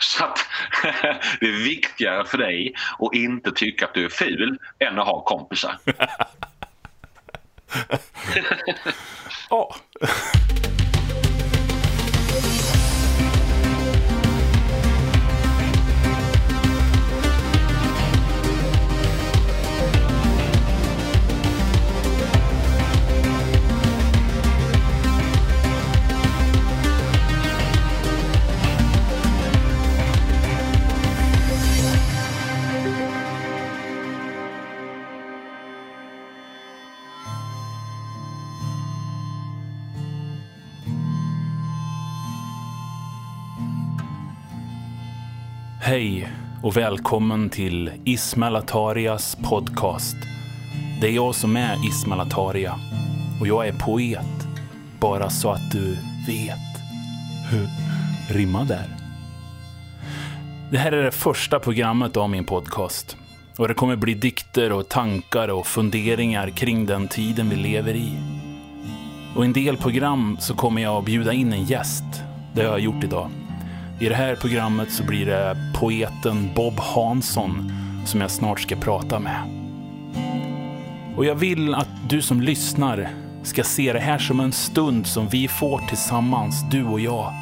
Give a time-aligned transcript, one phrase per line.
[0.00, 0.38] Så att
[1.40, 5.24] det är viktigare för dig att inte tycka att du är ful än att ha
[5.24, 5.78] kompisar.
[9.50, 9.76] Ja.
[45.90, 50.16] Hej och välkommen till Ismail Atarias podcast.
[51.00, 52.74] Det är jag som är Ismail Ataria
[53.40, 54.48] och jag är poet.
[55.00, 56.58] Bara så att du vet.
[58.28, 58.86] Rimma där.
[60.70, 63.16] Det här är det första programmet av min podcast.
[63.56, 68.18] Och det kommer bli dikter och tankar och funderingar kring den tiden vi lever i.
[69.36, 72.04] Och i en del program så kommer jag att bjuda in en gäst.
[72.54, 73.30] Det har jag gjort idag.
[74.00, 77.72] I det här programmet så blir det poeten Bob Hansson
[78.06, 79.40] som jag snart ska prata med.
[81.16, 83.08] Och jag vill att du som lyssnar
[83.42, 87.32] ska se det här som en stund som vi får tillsammans, du och jag.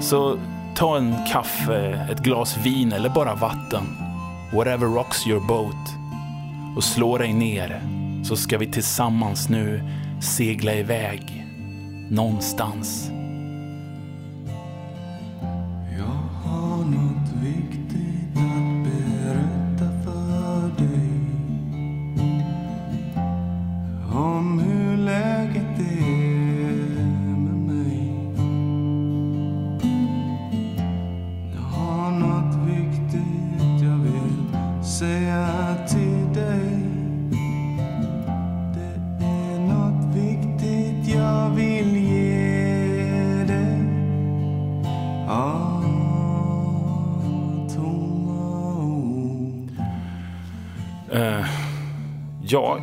[0.00, 0.38] Så
[0.76, 3.84] ta en kaffe, ett glas vin eller bara vatten.
[4.52, 5.94] Whatever rocks your boat.
[6.76, 7.82] Och slå dig ner
[8.24, 9.82] så ska vi tillsammans nu
[10.20, 11.46] segla iväg
[12.10, 13.10] någonstans.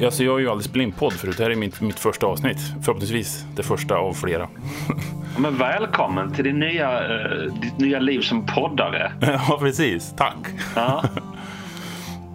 [0.06, 1.38] Alltså jag har ju aldrig spelat in podd förut.
[1.38, 2.58] Det här är mitt, mitt första avsnitt.
[2.82, 4.50] Förhoppningsvis det första av flera.
[5.38, 9.12] Men välkommen till din nya, eh, ditt nya liv som poddare.
[9.22, 10.14] ja, precis.
[10.18, 10.48] Tack.
[10.76, 11.04] Ja.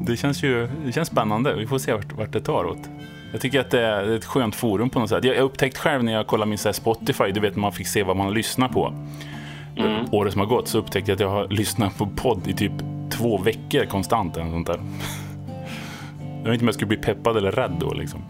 [0.01, 1.55] Det känns ju det känns spännande.
[1.55, 2.79] Vi får se vart, vart det tar åt.
[3.33, 5.25] Jag tycker att det är ett skönt forum på något sätt.
[5.25, 8.03] Jag har upptäckt själv när jag kollar min så Spotify, du vet man fick se
[8.03, 8.95] vad man lyssnar på.
[10.11, 12.73] Året som har gått så upptäckte jag att jag har lyssnat på podd i typ
[13.11, 14.37] två veckor konstant.
[14.37, 14.81] Eller sånt där.
[16.47, 18.23] Jag vet inte om jag skulle bli peppad eller rädd då liksom.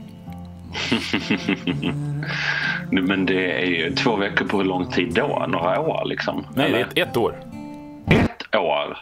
[2.91, 5.47] Men det är ju två veckor på hur lång tid då?
[5.49, 6.47] Några år liksom?
[6.55, 6.78] Nej, det Eller?
[6.78, 7.41] är ett, ett år.
[8.10, 8.99] Ett år.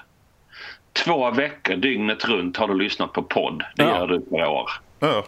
[0.92, 3.62] Två veckor dygnet runt har du lyssnat på podd.
[3.76, 3.88] Det Ja.
[3.98, 4.70] gör du per år.
[5.00, 5.24] Ja.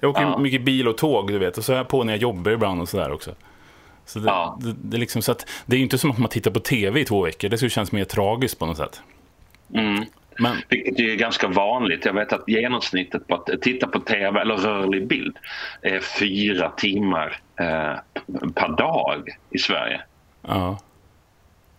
[0.00, 0.38] Jag åker Ja.
[0.38, 1.58] mycket bil och tåg, du vet.
[1.58, 3.30] Och så är jag på när jag jobbar ibland och sådär också.
[4.06, 4.58] Så det, Ja.
[4.62, 6.60] det, det, är liksom så att, det är ju inte som att man tittar på
[6.60, 7.48] tv i två veckor.
[7.48, 9.00] Det skulle kännas mer tragiskt på något sätt.
[9.74, 10.04] Mm.
[10.38, 12.04] Men Vilket är ganska vanligt.
[12.04, 15.36] Jag vet att genomsnittet på att titta på tv eller rörlig bild
[15.82, 17.94] är fyra timmar eh,
[18.54, 20.00] per dag i Sverige.
[20.42, 20.78] ja.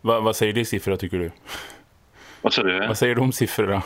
[0.02, 1.32] Va, vad säger det siffror tycker du?
[2.42, 2.88] Vad sa du?
[2.88, 3.84] Vad säger om siffrorna?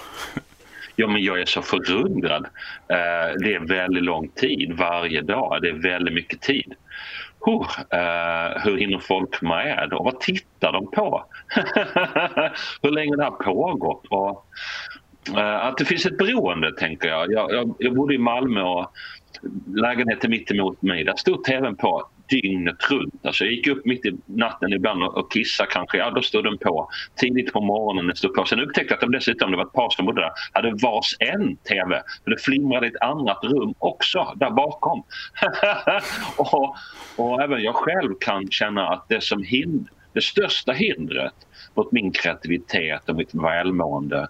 [0.96, 2.46] Ja, men jag är så förundrad.
[2.88, 5.62] Eh, det är väldigt lång tid varje dag.
[5.62, 6.74] Det är väldigt mycket tid.
[7.46, 9.94] Huh, eh, hur hinner folk med?
[9.94, 11.26] Och vad tittar de på?
[12.82, 14.06] hur länge det har pågått?
[14.10, 14.46] Och,
[15.38, 17.32] eh, att det finns ett beroende, tänker jag.
[17.32, 17.76] Jag, jag.
[17.80, 18.92] jag bodde i Malmö och
[19.76, 23.26] lägenheten mitt emot mig, där stod tvn på dygnet runt.
[23.26, 25.98] Alltså jag gick upp mitt i natten ibland och kissade kanske.
[25.98, 26.90] Ja, då stod den på.
[27.16, 28.46] Tidigt på morgonen den stod på.
[28.46, 31.16] Sen upptäckte jag att de dessutom, det var ett par som bodde där, hade vars
[31.20, 32.02] en TV.
[32.24, 35.04] För det flimrade i ett annat rum också där bakom.
[36.38, 36.76] och,
[37.16, 41.34] och även jag själv kan känna att det som hind, det största hindret
[41.74, 44.28] mot min kreativitet och mitt välmående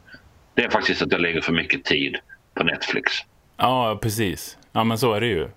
[0.60, 2.18] det är faktiskt att jag lägger för mycket tid
[2.54, 3.12] på Netflix.
[3.58, 4.58] Ja, precis.
[4.72, 5.50] Ja, men så är det ju.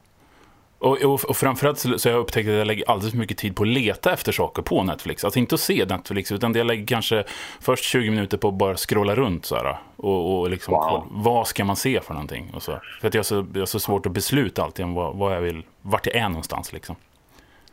[0.82, 3.38] Och, och, och framförallt så, så har jag upptäckt att jag lägger alldeles för mycket
[3.38, 5.24] tid på att leta efter saker på Netflix.
[5.24, 7.24] Alltså inte att se Netflix, utan jag lägger kanske
[7.60, 11.06] först 20 minuter på att bara scrolla runt så här, och, och liksom, Wow.
[11.10, 12.50] vad ska man se för någonting?
[12.54, 12.80] Och så.
[13.00, 15.36] För att jag har så, jag har så svårt att besluta alltid om vad, vad
[15.36, 16.96] jag vill, vart jag är någonstans liksom.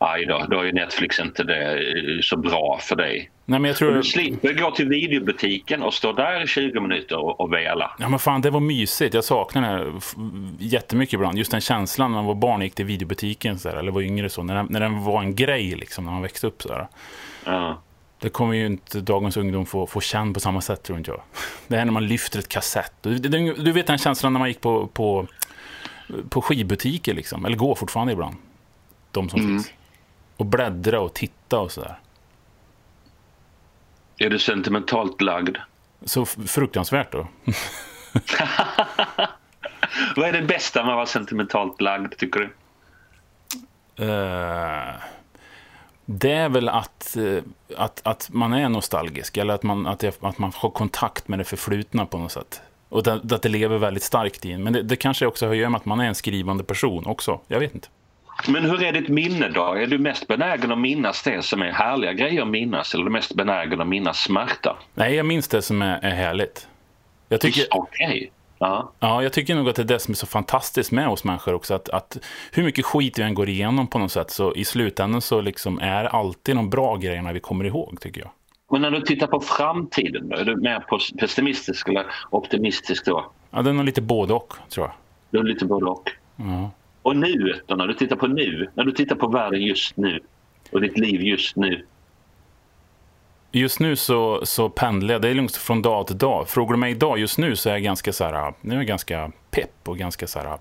[0.02, 3.30] Aj då, då är ju Netflix inte det eh, så bra för dig.
[3.46, 3.92] Nej, men jag tror...
[3.92, 7.92] Du slipper gå till videobutiken och stå där i 20 minuter och, och vela.
[8.00, 9.14] Ja men fan det var mysigt.
[9.14, 9.94] Jag saknar det här
[10.60, 11.38] jättemycket ibland.
[11.38, 14.02] Just den känslan när man var barn och gick till videobutiken så här, eller var
[14.02, 14.44] yngre så.
[14.44, 16.88] När den, när den var en grej liksom när man växte upp så här.
[17.46, 17.82] Ja.
[18.22, 21.22] Det kommer ju inte dagens ungdom få, få känn på samma sätt, tror inte jag.
[21.68, 22.94] Det är när man lyfter ett kassett.
[23.02, 25.28] Du, du, du vet den känslan när man gick på, på,
[26.30, 27.46] på skivbutiker, liksom.
[27.46, 28.36] eller går fortfarande ibland.
[29.12, 29.52] De som Mm.
[29.52, 29.72] finns.
[30.40, 32.00] Och bläddra och titta och sådär.
[34.18, 35.58] Är du sentimentalt lagd?
[36.06, 37.28] Så fruktansvärt då.
[40.16, 42.46] Vad är det bästa med att vara sentimentalt lagd, tycker du?
[44.06, 44.94] Eh,
[46.06, 47.44] det är väl att, eh,
[47.78, 51.40] att, att man är nostalgisk, eller att man, att, det, att man har kontakt med
[51.40, 52.62] det förflutna på något sätt.
[52.90, 54.64] Och att det lever väldigt starkt i en.
[54.64, 57.06] Men det, det kanske också har att göra med att man är en skrivande person
[57.06, 57.40] också.
[57.48, 57.88] Jag vet inte.
[58.48, 59.74] Men hur är ditt minne då?
[59.74, 63.06] Är du mest benägen att minnas det som är härliga grejer att minnas eller är
[63.06, 64.78] du mest benägen att minnas smärta?
[64.94, 66.68] Nej, jag minns det som är, är härligt.
[67.30, 68.32] Jag tycker, Okej.
[68.60, 68.92] Ja.
[69.00, 71.54] ja, jag tycker nog att det är det som är så fantastiskt med oss människor
[71.54, 71.74] också.
[71.74, 72.18] Att, att
[72.52, 75.80] hur mycket skit vi än går igenom på något sätt, så i slutändan så liksom
[75.80, 78.30] är alltid de bra grejerna vi kommer ihåg, tycker jag.
[78.72, 80.84] Men när du tittar på framtiden, då, är du mer
[81.20, 83.32] pessimistisk eller optimistisk då?
[83.52, 84.94] Ja, det är nog lite både och, tror jag.
[85.30, 86.12] Du är lite både och.
[86.36, 86.72] Ja.
[87.10, 90.20] Och nuet då, när du tittar på nu, när du tittar på världen just nu
[90.72, 91.86] och ditt liv just nu.
[93.52, 96.50] Just nu så, så pendlar jag, det är lugnt från dag till dag.
[96.50, 98.88] Frågar du mig idag, just nu så är jag ganska så här, nu är jag
[98.88, 100.58] ganska pepp och ganska så här,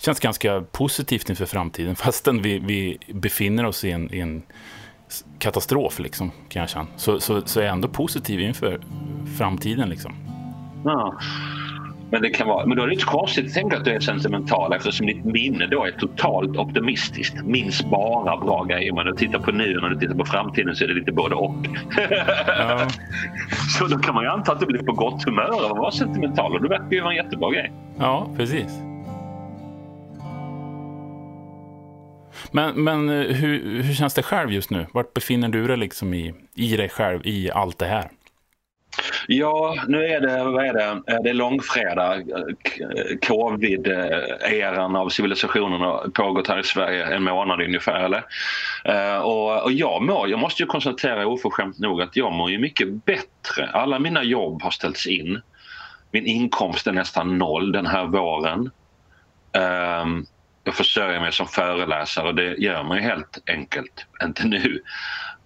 [0.00, 1.96] känns ganska positivt inför framtiden.
[2.04, 4.42] Fastän vi, vi befinner oss i en, i en
[5.38, 6.86] katastrof liksom, kan jag känna.
[6.96, 8.80] Så, så, så är jag ändå positiv inför
[9.38, 10.14] framtiden liksom.
[10.84, 11.18] Ja.
[12.10, 14.00] Men, det kan vara, men då är det inte konstigt att tänka att du är
[14.00, 17.42] sentimental eftersom ditt minne då är totalt optimistiskt.
[17.44, 18.92] Minns bara bra grejer.
[18.92, 20.94] Men när du tittar på nu och när du tittar på framtiden så är det
[20.94, 21.54] lite både och.
[22.58, 22.88] Ja,
[23.78, 25.90] Så då kan man ju anta att du blir på gott humör av att vara
[25.90, 27.72] sentimental och det verkar ju vara en jättebra grej.
[27.98, 28.82] ja precis.
[32.50, 34.86] Men, men eh, hur, hur känns det själv just nu?
[34.92, 38.08] Vart befinner du dig liksom i, i dig själv, i allt det här?
[39.26, 42.30] Ja, nu är det, vad är det, eh, det är långfredag.
[42.30, 48.04] Eh, eh, covid-eran av civilisationen har pågått här i Sverige en månad ungefär.
[48.04, 48.24] Eller?
[49.22, 53.04] Och, och jag mår, jag måste ju konstatera oförskämt nog att jag mår ju mycket
[53.04, 53.70] bättre.
[53.72, 55.40] Alla mina jobb har ställts in.
[56.12, 58.70] Min inkomst är nästan noll den här våren.
[59.52, 60.26] Ehm,
[60.64, 64.82] jag försörjer mig som föreläsare och det gör man ju helt enkelt inte nu.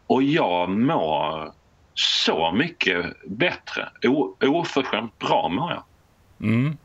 [0.06, 1.52] Och jag mår
[1.94, 3.88] så mycket bättre.
[4.08, 5.82] O, oförskämt bra mår jag.
[6.41, 6.76] Mm.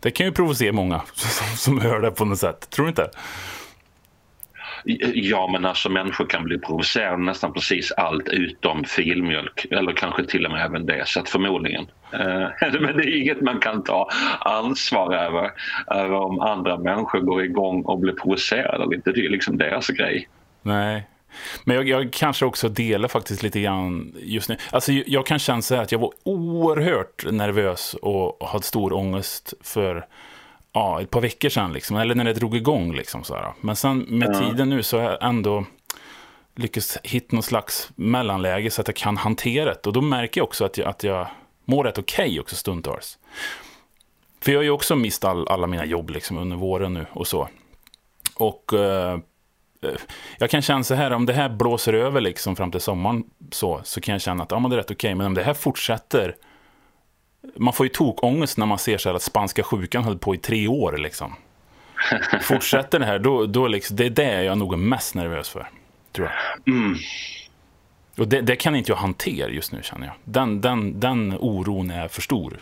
[0.00, 2.70] Det kan ju provocera många som, som hör det på något sätt.
[2.70, 3.10] Tror du inte?
[5.14, 9.66] Ja, men alltså människor kan bli provocerade nästan precis allt utom filmjölk.
[9.70, 11.86] Eller kanske till och med även det, så att förmodligen.
[12.12, 14.08] Eh, Men det är inget man kan ta
[14.40, 15.50] ansvar över,
[15.90, 19.12] över om andra människor går igång och blir provocerade eller inte.
[19.12, 20.28] Det är liksom deras grej.
[20.62, 21.06] Nej.
[21.64, 24.56] Men jag, jag kanske också delar faktiskt lite grann just nu.
[24.70, 29.54] Alltså jag, kan känna så här att jag var oerhört nervös och hade stor ångest
[29.60, 30.06] för
[30.72, 31.72] ja, ett par veckor sedan.
[31.72, 32.94] Liksom, eller när det drog igång.
[32.94, 33.52] Liksom, så här.
[33.60, 34.50] Men sen med Ja.
[34.50, 35.64] tiden nu så har jag ändå
[36.56, 39.86] lyckats hitta någon slags mellanläge så att jag kan hantera det.
[39.86, 41.26] Och då märker jag också att jag, att jag
[41.64, 43.18] mår rätt okej också stundtals.
[44.40, 47.26] För jag har ju också mist all, alla mina jobb liksom, under våren nu och
[47.26, 47.48] så.
[48.34, 49.18] Och eh,
[50.38, 53.80] jag kan känna så här, om det här blåser över liksom fram till sommaren så,
[53.84, 55.14] så kan jag känna att ja, men det är rätt okej.
[55.14, 56.36] Men om det här fortsätter,
[57.56, 60.38] man får ju tokångest när man ser så här att spanska sjukan höll på i
[60.38, 61.34] tre år liksom.
[62.42, 65.68] Fortsätter det här, då, då liksom, det är det jag nog är mest nervös för.
[66.12, 66.74] Tror jag.
[66.74, 66.96] Mm.
[68.18, 70.14] Och det, det kan inte jag hantera just nu känner jag.
[70.24, 72.60] Den, den, den oron är för stor.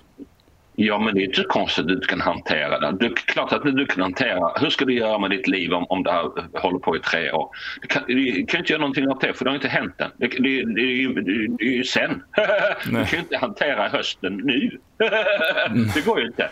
[0.81, 3.07] Ja, men det är inte konstigt att du inte kan hantera det.
[3.07, 4.53] Är klart att du kan hantera.
[4.61, 6.25] Hur ska du göra med ditt liv om, om det här
[6.61, 7.49] håller på i tre år?
[7.83, 10.11] Du kan, du kan inte göra någonting åt det, för det har inte hänt än.
[10.17, 11.21] Det, det, det,
[11.59, 12.23] det, är ju sen.
[12.87, 13.07] Du Nej.
[13.07, 14.79] kan ju inte hantera hösten nu.
[15.95, 16.51] Det går ju inte.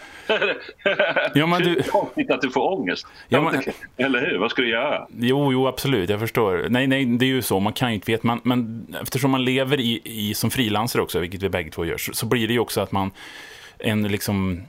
[1.35, 3.06] Ja, men det är du- konstigt att du får ångest.
[3.28, 3.62] Ja, men-
[4.06, 4.38] Eller hur?
[4.38, 5.06] Vad ska du göra?
[5.18, 6.11] Jo, jo, absolut.
[6.11, 6.66] Jag förstår.
[6.68, 7.61] Nej, nej, det är ju så.
[7.61, 8.26] Man kan ju inte veta.
[8.26, 11.97] Man, men eftersom man lever i, i, som frilansare också, vilket vi bägge två gör,
[11.99, 13.11] så, så blir det ju också att man
[13.78, 14.62] en liksom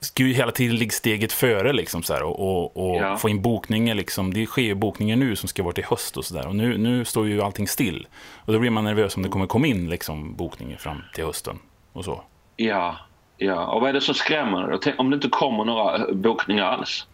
[0.00, 3.16] ska ju hela tiden ligga steget före liksom så här, och, och, Ja.
[3.16, 3.94] få in bokningar.
[3.94, 4.34] Liksom.
[4.34, 6.46] Det sker ju bokningar nu som ska vara till höst och så där.
[6.46, 8.06] Och nu, nu står ju allting still.
[8.34, 11.58] Och då blir man nervös om det kommer komma in liksom, bokningar fram till hösten.
[11.92, 12.22] Och så.
[12.56, 12.96] Ja,
[13.36, 13.66] ja.
[13.66, 14.78] Och vad är det som skrämmer?
[14.82, 17.06] Tänk Om det inte kommer några eh, bokningar alls?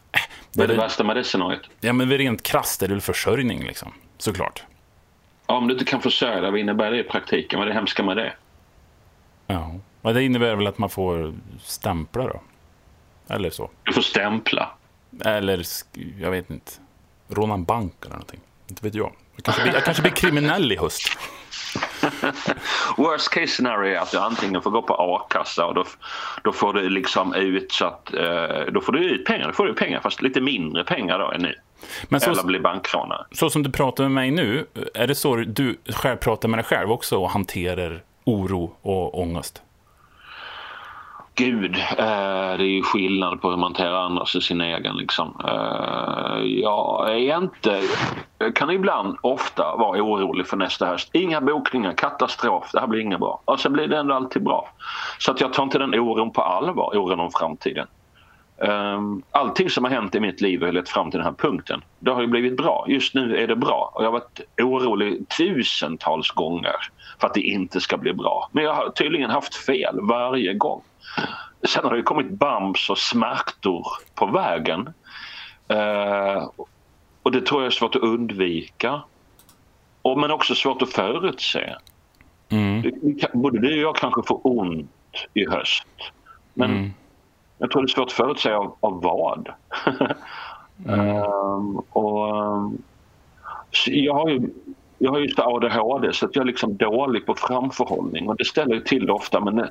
[0.55, 1.71] Vad är det det- värsta med det scenariot?
[1.81, 3.93] Ja, men rent krasst är det väl försörjning, liksom.
[4.19, 4.63] såklart.
[5.47, 7.59] Ja, Om du inte kan försörja dig, vad innebär det i praktiken?
[7.59, 8.33] Vad är det hemska med det?
[9.47, 9.71] Ja.
[10.03, 12.41] Men det innebär väl att man får stämpla då?
[13.29, 13.71] Eller så.
[13.83, 14.71] Du får stämpla.
[15.25, 15.65] Eller,
[16.21, 16.73] jag vet inte,
[17.29, 18.41] råna en bank eller någonting.
[18.69, 19.13] Inte vet jag.
[19.37, 21.03] Jag kanske blir, jag kanske blir kriminell i höst.
[22.97, 25.85] Worst case scenario är att du antingen får gå på a-kassa och då,
[26.45, 29.67] då får du liksom ut så att eh, då får du ut pengar, då får
[29.67, 31.55] du pengar fast lite mindre pengar då än nu.
[32.09, 33.27] Men så, Eller bli bankrånare.
[33.33, 36.65] Så som du pratar med mig nu, är det så du själv pratar med dig
[36.65, 39.63] själv också och hanterar oro och ångest?
[41.35, 44.97] Gud, eh, det är ju skillnad på hur man hanterar andras och sin egen.
[44.97, 45.41] Liksom.
[45.49, 47.83] Eh, jag är inte,
[48.55, 51.11] kan ibland ofta vara orolig för nästa höst.
[51.13, 53.41] Inga bokningar, katastrof, det här blir inget bra.
[53.45, 54.69] Och så blir det ändå alltid bra.
[55.19, 57.87] Så att jag tar inte den oron på allvar, oron om framtiden.
[58.57, 61.85] Um, allting som har hänt i mitt liv har lett fram till den här punkten.
[61.99, 62.85] Det har ju blivit bra.
[62.89, 63.93] Just nu är det bra.
[63.95, 66.77] Och jag har varit orolig tusentals gånger
[67.21, 68.49] för att det inte ska bli bra.
[68.53, 70.83] Men jag har tydligen haft fel varje gång.
[71.69, 74.93] Sen har det kommit bams och smärtor på vägen.
[75.73, 76.51] Uh,
[77.23, 79.03] och det tror jag är svårt att undvika.
[80.03, 81.75] Och, men också svårt att förutse.
[82.49, 82.93] Mm.
[83.33, 85.87] Både du och jag kanske får ont i höst.
[86.55, 86.93] Men mm
[87.63, 89.49] jag tror det är svårt att förutsäga av, av vad.
[90.87, 91.17] mm.
[91.17, 92.83] um, och, um,
[93.87, 94.51] jag har ju
[95.03, 98.81] jag har just ADHD så att jag är liksom dålig på framförhållning och det ställer
[98.81, 99.69] till det ofta men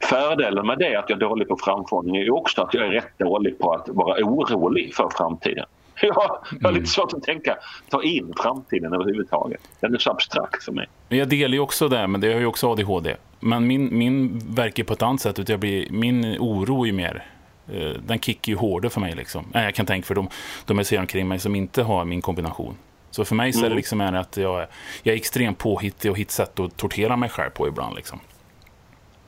[0.00, 3.18] fördelen med det att jag är dålig på framförhållning är också att jag är rätt
[3.18, 5.64] dålig på att vara orolig för framtiden.
[6.02, 6.14] Jag,
[6.62, 7.56] har lite svårt att tänka,
[7.88, 9.60] ta in framtiden överhuvudtaget.
[9.80, 10.88] Den är så abstrakt för mig.
[11.08, 13.16] Jag delar ju också det, men det har ju också ADHD.
[13.40, 15.48] Men min, min verkar på ett annat sätt.
[15.48, 17.24] Jag blir, min oro är mer
[17.72, 19.14] Eh, den kickar ju hårdare för mig.
[19.14, 19.44] Liksom.
[19.52, 20.28] Jag kan tänka för de,
[20.66, 22.74] de jag ser omkring mig som inte har min kombination.
[23.14, 23.76] Så för mig så är det mm.
[23.76, 24.66] liksom att jag,
[25.02, 27.96] jag är extremt påhittig och hittar sätt att tortera mig själv på ibland.
[27.96, 28.20] Liksom.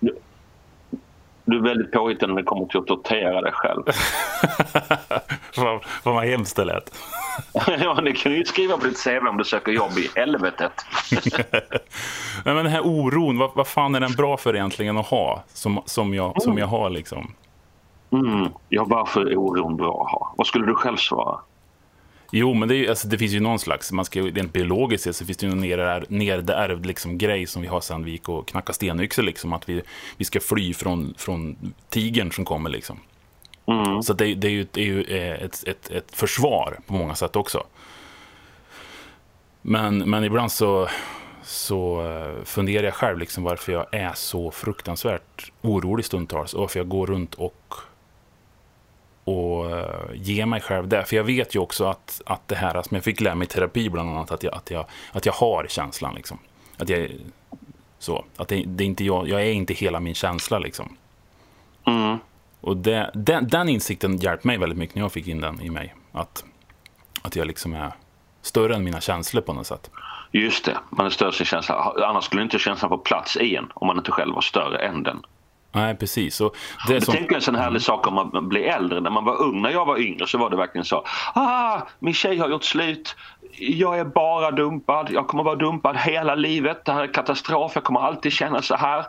[0.01, 0.17] Du,
[1.45, 3.83] du är väldigt påhittig när det kommer till att tortera dig själv.
[5.57, 6.95] Vad vad hemskt det lät.
[7.67, 10.73] ja, det kan du ju skriva på ditt CV om du söker jobb i helvetet.
[12.45, 15.43] men den här oron, vad, vad fan är den bra för egentligen att ha?
[15.49, 17.35] Som, som, jag, som jag har liksom.
[18.13, 18.49] Mm.
[18.69, 20.35] Ja, varför är oron bra att ha?
[20.37, 21.41] Vad skulle du själv svara?
[22.31, 25.17] Jo, men det, är, alltså, det finns ju någon slags, man ska, rent biologiskt sett
[25.17, 28.49] så finns det ju någon nedärvd liksom, grej som vi har sedan vi gick och
[28.49, 29.83] knackade stenyxor, liksom, att vi,
[30.17, 31.57] vi ska fly från, från
[31.89, 32.71] tigern som kommer.
[32.71, 32.99] Liksom.
[33.67, 34.03] Mm.
[34.03, 37.15] Så det, det, är ju, det är ju eh, ett, ett, ett försvar på många
[37.15, 37.67] sätt också.
[39.63, 40.89] Men, men ibland så,
[41.43, 46.81] så eh, funderar jag själv liksom varför jag är så fruktansvärt orolig stundtals och varför
[46.81, 47.75] jag går runt och
[49.27, 51.05] och eh, ge mig själv det.
[51.05, 53.49] För jag vet ju också att, att det här som jag fick lära mig i
[53.49, 56.15] terapi bland annat, att jag, att jag, att jag har känslan.
[56.15, 56.39] Liksom.
[56.77, 57.11] Att jag,
[57.99, 60.97] så, att det, det är inte jag, jag är inte hela min känsla liksom.
[61.87, 62.19] Mm.
[62.61, 65.71] Och det, den, den insikten hjälpte mig väldigt mycket när jag fick in den i
[65.71, 65.95] mig.
[66.13, 66.45] Att,
[67.23, 67.93] att jag liksom är
[68.43, 69.91] större än mina känslor på något sätt.
[70.33, 71.95] Just det, man är större än sin känsla.
[72.09, 75.03] Annars skulle inte känslan få plats i en om man inte själv var större än
[75.03, 75.23] den.
[75.77, 76.41] Nej, precis.
[76.41, 76.57] Och
[76.89, 77.15] det som...
[77.15, 79.01] Tänk en sån härlig sak om man blir äldre.
[79.01, 81.05] När man var ung, när jag var yngre så var det verkligen så.
[81.35, 83.17] Ah, min tjej har gjort slut.
[83.59, 85.09] Jag är bara dumpad.
[85.11, 86.85] Jag kommer vara dumpad hela livet.
[86.85, 87.73] Det här är katastrof.
[87.75, 89.07] Jag kommer alltid känna så här.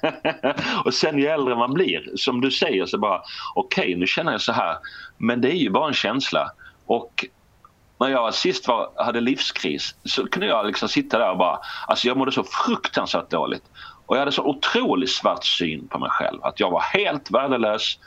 [0.84, 3.22] och sen ju äldre man blir, som du säger, så bara
[3.54, 4.76] okej, okay, nu känner jag så här.
[5.16, 6.50] Men det är ju bara en känsla.
[6.86, 7.24] Och
[8.00, 12.08] när jag sist var, hade livskris så kunde jag liksom sitta där och bara, alltså
[12.08, 13.64] jag mådde så fruktansvärt dåligt.
[14.08, 16.44] Och jag hade så otroligt svart syn på mig själv.
[16.44, 17.98] Att jag var helt värdelös.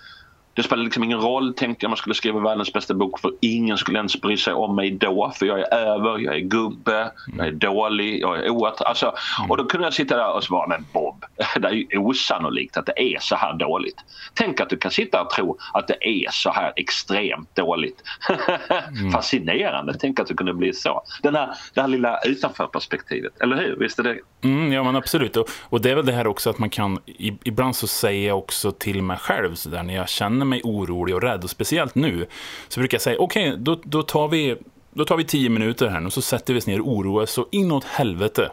[0.54, 3.78] Det spelade liksom ingen roll, tänkte jag, man skulle skriva världens bästa bok för ingen
[3.78, 7.48] skulle ens bry sig om mig då för jag är över, jag är gubbe, jag
[7.48, 8.82] är dålig, jag är oatt...
[8.82, 9.14] Alltså,
[9.50, 11.26] och då kunde jag sitta där och svara, men Bob,
[11.60, 13.98] det är ju osannolikt att det är så här dåligt.
[14.34, 18.04] Tänk att du kan sitta och tro att det är så här extremt dåligt.
[19.00, 19.12] mm.
[19.12, 21.04] Fascinerande, tänk att det kunde bli så.
[21.24, 23.76] Den här, det här lilla utanförperspektivet, eller hur?
[23.76, 24.20] Visst är det?
[24.44, 27.00] Mm, ja men absolut, och, och, det är väl det här också att man kan,
[27.44, 30.62] ibland så säger jag också till mig själv så där när jag känner känner mig
[30.64, 32.28] orolig och rädd, och speciellt nu,
[32.68, 34.58] så brukar jag säga okej, okay, då, då tar vi
[34.94, 37.48] då tar vi tio minuter här och så sätter vi oss ner och oroar så
[37.52, 38.52] inåt helvete.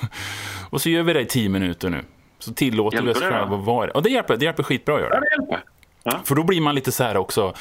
[0.70, 2.02] och så gör vi det i tio minuter nu.
[2.38, 5.00] Så tillåter hjälper vi oss själva att vara Ja, det hjälper, det hjälper skitbra att
[5.00, 5.14] göra.
[5.14, 5.62] Ja, det.
[6.04, 6.20] Ja.
[6.24, 7.54] För då blir man lite så här också,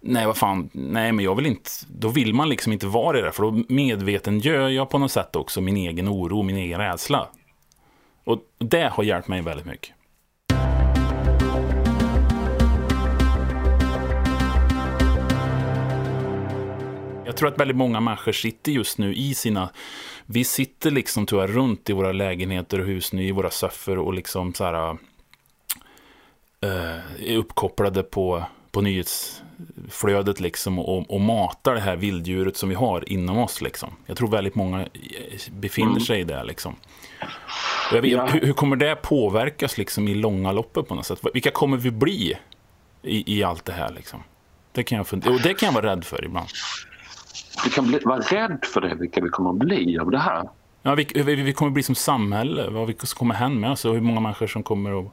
[0.00, 3.32] nej vad fan, nej men jag vill inte, då vill man liksom inte vara det,
[3.32, 7.28] för då medveten gör jag på något sätt också min egen oro, min egen rädsla.
[8.24, 9.95] Och det har hjälpt mig väldigt mycket.
[17.26, 19.70] Jag tror att väldigt många människor sitter just nu i sina...
[20.26, 23.98] Vi sitter liksom tror jag runt i våra lägenheter och hus nu, i våra soffor
[23.98, 24.90] och liksom så här...
[26.64, 32.74] Uh, är uppkopplade på, på nyhetsflödet liksom och, och matar det här vilddjuret som vi
[32.74, 33.60] har inom oss.
[33.60, 33.96] Liksom.
[34.06, 34.88] Jag tror väldigt många eh,
[35.52, 36.00] befinner Mm.
[36.00, 36.44] sig där.
[36.44, 36.76] Liksom.
[37.92, 38.26] Vet, Ja.
[38.26, 41.20] hur, hur kommer det påverkas liksom, i långa loppet på något sätt?
[41.34, 42.38] Vilka kommer vi bli
[43.02, 43.92] i, i allt det här?
[43.92, 44.22] Liksom?
[44.72, 46.48] Det, kan jag fund- och det kan jag vara rädd för ibland.
[47.64, 50.48] Vi kan bli, vara rädd för det, vilka vi kommer att bli av det här.
[50.82, 53.84] Ja, vi, vi, vi kommer bli som samhälle, vad vi som kommer hända med oss
[53.84, 55.12] och hur många människor som kommer att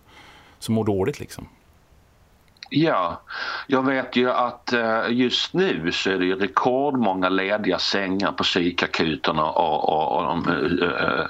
[0.60, 1.20] som mår dåligt.
[1.20, 1.48] Liksom.
[2.70, 3.22] Ja,
[3.68, 8.44] jag vet ju att eh, just nu så är det ju rekordmånga lediga sängar på
[8.44, 10.50] psykakuterna och, och, och, de,
[10.82, 11.26] eh,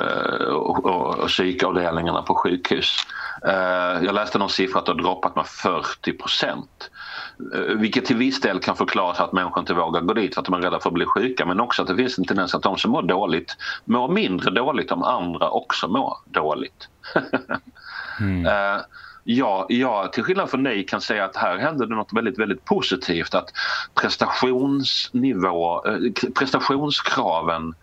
[0.00, 2.96] eh, och, och, och psykavdelningarna på sjukhus.
[4.02, 6.90] Jag läste någon siffra att det har droppat med 40 procent.
[7.76, 10.54] Vilket till viss del kan förklaras att människor inte vågar gå dit för att de
[10.54, 12.78] är rädda för att bli sjuka men också att det finns en tendens att de
[12.78, 16.88] som mår dåligt mår mindre dåligt om andra också mår dåligt.
[18.20, 18.80] Eh,
[19.28, 22.64] Ja, jag till skillnad från dig kan säga att här händer det något väldigt, väldigt
[22.64, 23.34] positivt.
[23.34, 23.52] Att
[23.94, 25.98] prestationsnivå, eh,
[26.38, 27.74] prestationskraven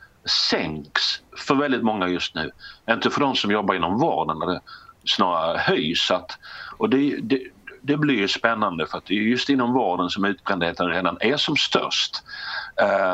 [0.50, 1.02] sänks
[1.38, 2.52] för väldigt många just nu.
[2.90, 4.62] Inte för de som jobbar inom vården där det
[5.06, 6.12] snarare höjs.
[6.12, 6.38] Att,
[6.78, 7.42] och det, det,
[7.84, 11.38] det blir ju spännande för att det är just inom vården som utbrändheten redan är
[11.38, 12.24] som störst.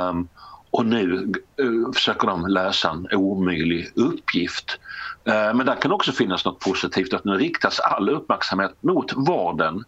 [0.09, 0.27] Um,
[0.71, 4.79] och nu uh, försöker de lösa en omöjlig uppgift.
[5.27, 9.83] Uh, Men där kan också finnas något positivt att nu riktas all uppmärksamhet mot vården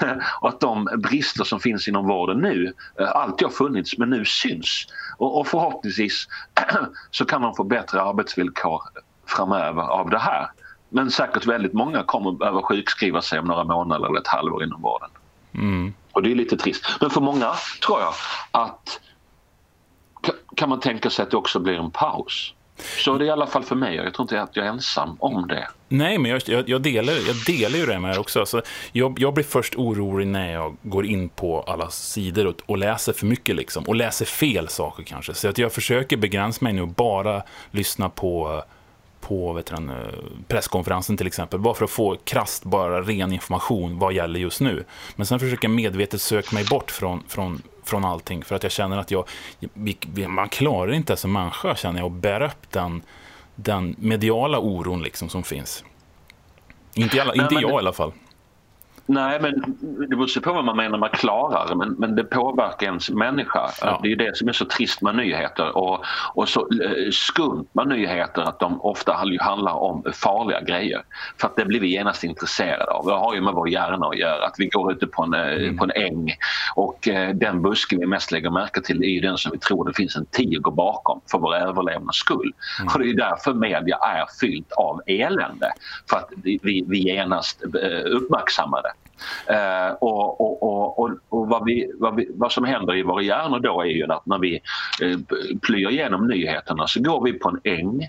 [0.40, 4.10] och att de brister som finns inom vården nu eh, uh, alltid har funnits men
[4.10, 4.86] nu syns.
[5.18, 6.28] Och och förhoppningsvis
[7.10, 8.82] så kan de få bättre arbetsvillkor
[9.26, 10.48] framöver av det här.
[10.92, 14.82] Men säkert väldigt många kommer behöva sjukskriva sig om några månader eller ett halvår inom
[14.82, 15.10] vården.
[15.54, 15.94] Mm.
[16.12, 16.86] Och det är lite trist.
[17.00, 17.52] Men för många
[17.86, 18.14] tror jag
[18.50, 19.00] att
[20.22, 22.54] ka- kan man tänka sig att det också blir en paus.
[23.04, 25.16] Så det är i alla fall för mig jag tror inte att jag är ensam
[25.20, 25.68] om det.
[25.88, 28.40] Nej, men jag, jag, delar, jag delar ju det med er också.
[28.40, 32.78] Alltså, jag, jag blir först orolig när jag går in på alla sidor och, och
[32.78, 33.56] läser för mycket.
[33.56, 35.34] Liksom, och läser fel saker kanske.
[35.34, 38.62] Så att jag försöker begränsa mig nu och bara lyssna på,
[39.22, 39.90] på vet du, eh,
[40.48, 41.60] presskonferensen till exempel.
[41.60, 44.84] Bara för att få krasst, bara ren information vad gäller just nu.
[45.16, 48.44] Men sen försöker jag medvetet söka mig bort från, från, från allting.
[48.44, 49.24] För att jag känner att jag,
[50.28, 53.02] man klarar inte som människa känner jag att bära upp den,
[53.54, 55.84] den mediala oron liksom som finns.
[56.94, 58.12] Inte, alla, Nej, inte men jag det- i alla fall.
[59.06, 59.52] Nej, men
[60.08, 63.70] det beror på vad man menar med klarare, men, men det påverkar ens människa.
[63.80, 64.00] Ja.
[64.02, 67.88] Det är det som är så trist med nyheter och, och så eh, skumt med
[67.88, 71.02] nyheter att de ofta handl- handlar om farliga grejer.
[71.40, 73.06] För att det blir vi genast intresserade av.
[73.06, 74.46] Det har ju med vår hjärna att göra.
[74.46, 76.32] Att vi går ute på en, eh, på en äng
[76.74, 79.94] och eh, den buske vi mest lägger märke till är den som vi tror det
[79.94, 82.52] finns en tiger bakom för vår överlevnads skull.
[82.94, 85.72] Och det är därför media är fyllt av elände.
[86.10, 87.62] För att vi, vi, genast
[88.04, 88.91] uppmärksammar det.
[89.46, 93.22] Eh, och och, och, och, och vad, vi, vad, vi, vad som händer i våra
[93.22, 94.60] hjärnor då är ju att när vi
[95.02, 95.18] eh,
[95.62, 98.02] plyr igenom nyheterna så går vi på en äng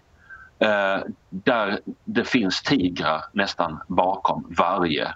[0.59, 5.15] eh, där det finns tigrar nästan bakom varje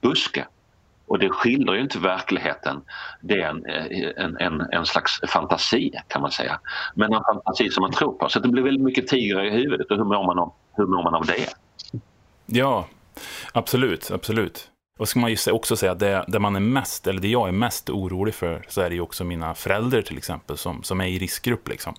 [0.00, 0.46] buske.
[1.06, 2.80] Och det skildrar ju inte verkligheten.
[3.20, 6.60] Det är en, eh, en, en, en slags fantasi kan man säga.
[6.94, 8.28] Men en fantasi som man tror på.
[8.28, 11.02] Så det blir väldigt mycket tigrar i huvudet och hur mår man av, hur mår
[11.02, 11.48] man av det?
[12.46, 12.86] Ja,
[13.52, 14.70] absolut, absolut.
[14.98, 17.48] Och ska man ju också säga att det, det man är mest, eller det jag
[17.48, 21.00] är mest orolig för, så är det ju också mina föräldrar till exempel, som, som
[21.00, 21.68] är i riskgrupp.
[21.68, 21.94] Liksom.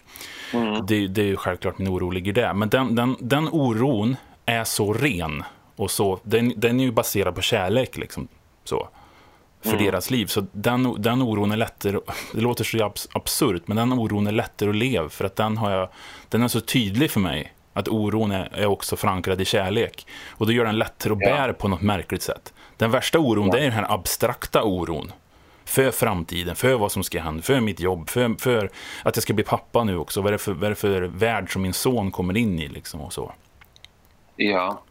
[0.87, 2.53] Det, det är ju självklart min oro ligger där.
[2.53, 5.43] Men den, den, den oron är så ren.
[5.75, 8.27] Och så, den, den är ju baserad på kärlek, liksom,
[8.63, 8.89] så,
[9.63, 10.25] för deras liv.
[10.25, 11.99] Så den, den oron är lättare,
[12.33, 15.57] det låter så abs, absurt, men den oron är lättare att leva, för att den,
[15.57, 15.89] har jag,
[16.29, 17.53] den är så tydlig för mig.
[17.73, 20.07] Att oron är, är också förankrad i kärlek.
[20.29, 21.35] Och då gör den lättare att Ja.
[21.35, 22.53] bära på något märkligt sätt.
[22.79, 25.11] Den värsta oron, det är den här abstrakta oron.
[25.65, 28.69] För framtiden, för vad som ska hända, för mitt jobb, för, för
[29.03, 30.21] att jag ska bli pappa nu också.
[30.21, 32.67] Vad är det för, vad är det för värld som min son kommer in i
[32.67, 33.31] liksom och så.
[34.35, 34.81] Ja.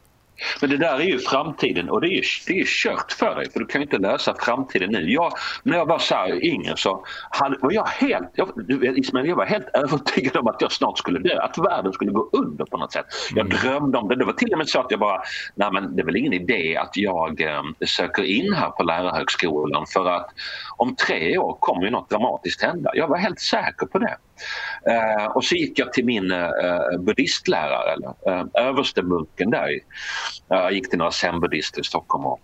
[0.61, 3.35] Men det där är ju framtiden och det är ju, det är ju kört för
[3.35, 5.13] dig för du kan ju inte lösa framtiden nu.
[5.13, 8.49] Jag, när jag var så här yngre så hade, var jag helt, jag,
[8.99, 12.31] Ismail, jag var helt övertygad om att jag snart skulle dö, att världen skulle gå
[12.33, 13.07] under på något sätt.
[13.35, 14.17] Jag drömde om det.
[14.17, 15.23] Det var till och med så att jag bara,
[15.55, 19.87] nej men det är väl ingen idé att jag eh, söker in här på lärarhögskolan
[19.87, 20.31] för att
[20.77, 22.91] om tre år kommer ju något dramatiskt hända.
[22.95, 24.17] Jag var helt säker på det.
[24.91, 26.49] Eh, och så gick jag till min eh,
[26.99, 29.71] buddhistlärare, eller eh, överstemunken där.
[29.73, 29.85] i-
[30.49, 32.41] Jag gick till några zen-buddhister i Stockholm och,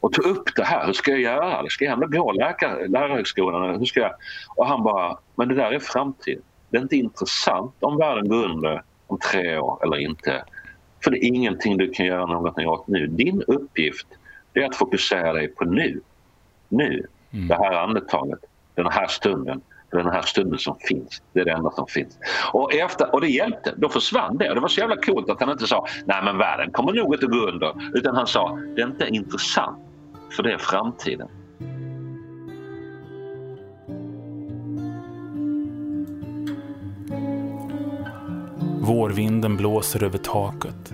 [0.00, 0.86] och tog upp det här.
[0.86, 1.64] Hur ska jag göra?
[1.68, 3.78] Ska jag ändå gå lärarhögskolan?
[3.78, 4.12] Hur ska jag?
[4.56, 6.40] Och han bara, men det där är framtid.
[6.70, 10.44] Det är inte intressant om världen går under om tre år eller inte.
[11.04, 13.06] För det är ingenting du kan göra någonting åt nu.
[13.06, 14.06] Din uppgift
[14.54, 16.00] är att fokusera dig på nu.
[16.68, 18.38] nu, det här andetaget,
[18.74, 19.60] den här stunden,
[20.02, 21.22] den här stunden som finns.
[21.32, 22.18] Det är det enda som finns.
[22.52, 23.74] Och, efter, och det hjälpte.
[23.76, 24.48] Då försvann det.
[24.48, 27.14] Och det var så jävla coolt att han inte sa nej men världen kommer nog
[27.14, 27.72] inte gå under.
[27.94, 29.78] Utan han sa det är inte intressant
[30.36, 31.28] för det är framtiden.
[38.80, 40.92] Vårvinden blåser över taket.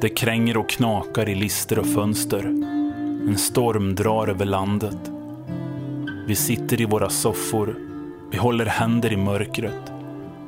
[0.00, 2.44] Det kränger och knakar i lister och fönster.
[3.28, 5.10] En storm drar över landet.
[6.26, 7.87] Vi sitter i våra soffor.
[8.30, 9.92] Vi håller händer i mörkret.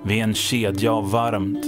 [0.03, 1.65] Vi är en kedja av varmt.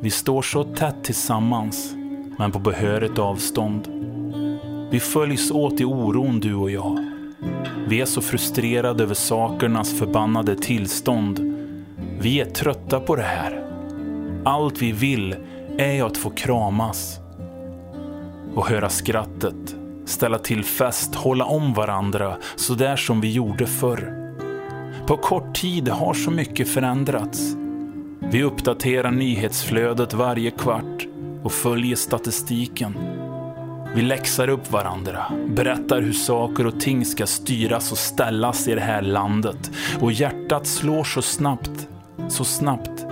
[0.00, 1.94] Vi står så tätt tillsammans,
[2.38, 3.88] men på behörigt avstånd.
[4.90, 7.04] Vi följs åt i oron, du och jag.
[7.88, 11.54] Vi är så frustrerade över sakernas förbannade tillstånd.
[12.20, 13.64] Vi är trötta på det här.
[14.44, 15.36] Allt vi vill
[15.78, 17.18] är att få kramas.
[18.54, 24.19] Och höra skrattet, ställa till fest, hålla om varandra så där som vi gjorde förr.
[25.10, 27.56] På kort tid har så mycket förändrats.
[28.20, 31.06] Vi uppdaterar nyhetsflödet varje kvart
[31.42, 32.94] och följer statistiken.
[33.94, 38.80] Vi läxar upp varandra, berättar hur saker och ting ska styras och ställas i det
[38.80, 39.70] här landet.
[40.00, 41.88] Och hjärtat slår så snabbt,
[42.28, 43.06] så snabbt.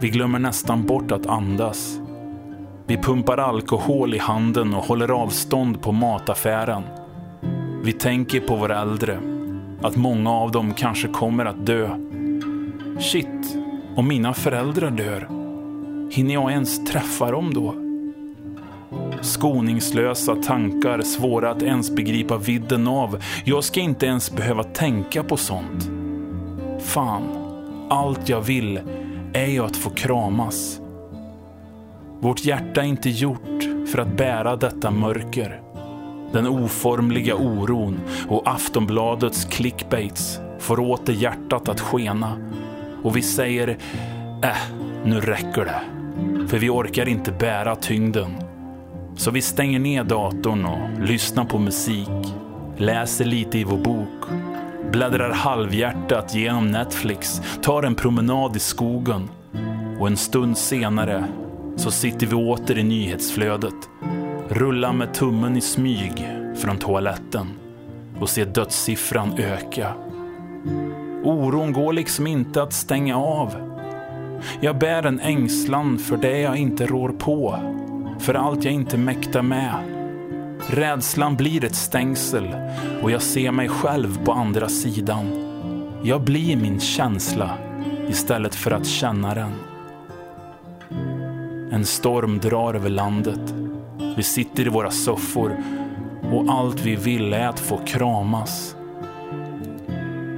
[0.00, 2.00] Vi glömmer nästan bort att andas.
[2.86, 6.82] Vi pumpar alkohol i handen och håller avstånd på mataffären.
[7.82, 9.18] Vi tänker på våra äldre,
[9.82, 11.90] att många av dem kanske kommer att dö.
[13.00, 13.56] Shit,
[13.96, 15.28] om mina föräldrar dör,
[16.10, 17.74] hinner jag ens träffa dem då?
[19.20, 23.22] Skoningslösa tankar, svåra att ens begripa vidden av.
[23.44, 25.90] Jag ska inte ens behöva tänka på sånt.
[26.80, 27.22] Fan,
[27.88, 28.80] allt jag vill
[29.32, 30.80] är ju att få kramas.
[32.20, 35.61] Vårt hjärta är inte gjort för att bära detta mörker.
[36.32, 42.32] Den oformliga oron och Aftonbladets clickbaits får åter hjärtat att skena.
[43.02, 43.68] Och vi säger,
[44.42, 44.56] äh,
[45.04, 45.82] nu räcker det.
[46.48, 48.30] För vi orkar inte bära tyngden.
[49.16, 52.08] Så vi stänger ner datorn och lyssnar på musik,
[52.76, 54.30] läser lite i vår bok,
[54.92, 59.28] bläddrar halvhjärtat genom Netflix, tar en promenad i skogen
[59.98, 61.24] och en stund senare
[61.76, 63.74] så sitter vi åter i nyhetsflödet,
[64.54, 67.46] Rulla med tummen i smyg från toaletten
[68.20, 69.94] och se dödssiffran öka.
[71.24, 73.50] Oron går liksom inte att stänga av.
[74.60, 77.58] Jag bär en ängslan för det jag inte rår på,
[78.18, 79.74] för allt jag inte mäktar med.
[80.70, 82.48] Rädslan blir ett stängsel
[83.02, 85.26] och jag ser mig själv på andra sidan.
[86.02, 87.50] Jag blir min känsla
[88.08, 89.52] istället för att känna den.
[91.70, 93.61] En storm drar över landet.
[94.16, 95.56] Vi sitter i våra soffor
[96.32, 98.76] och allt vi vill är att få kramas.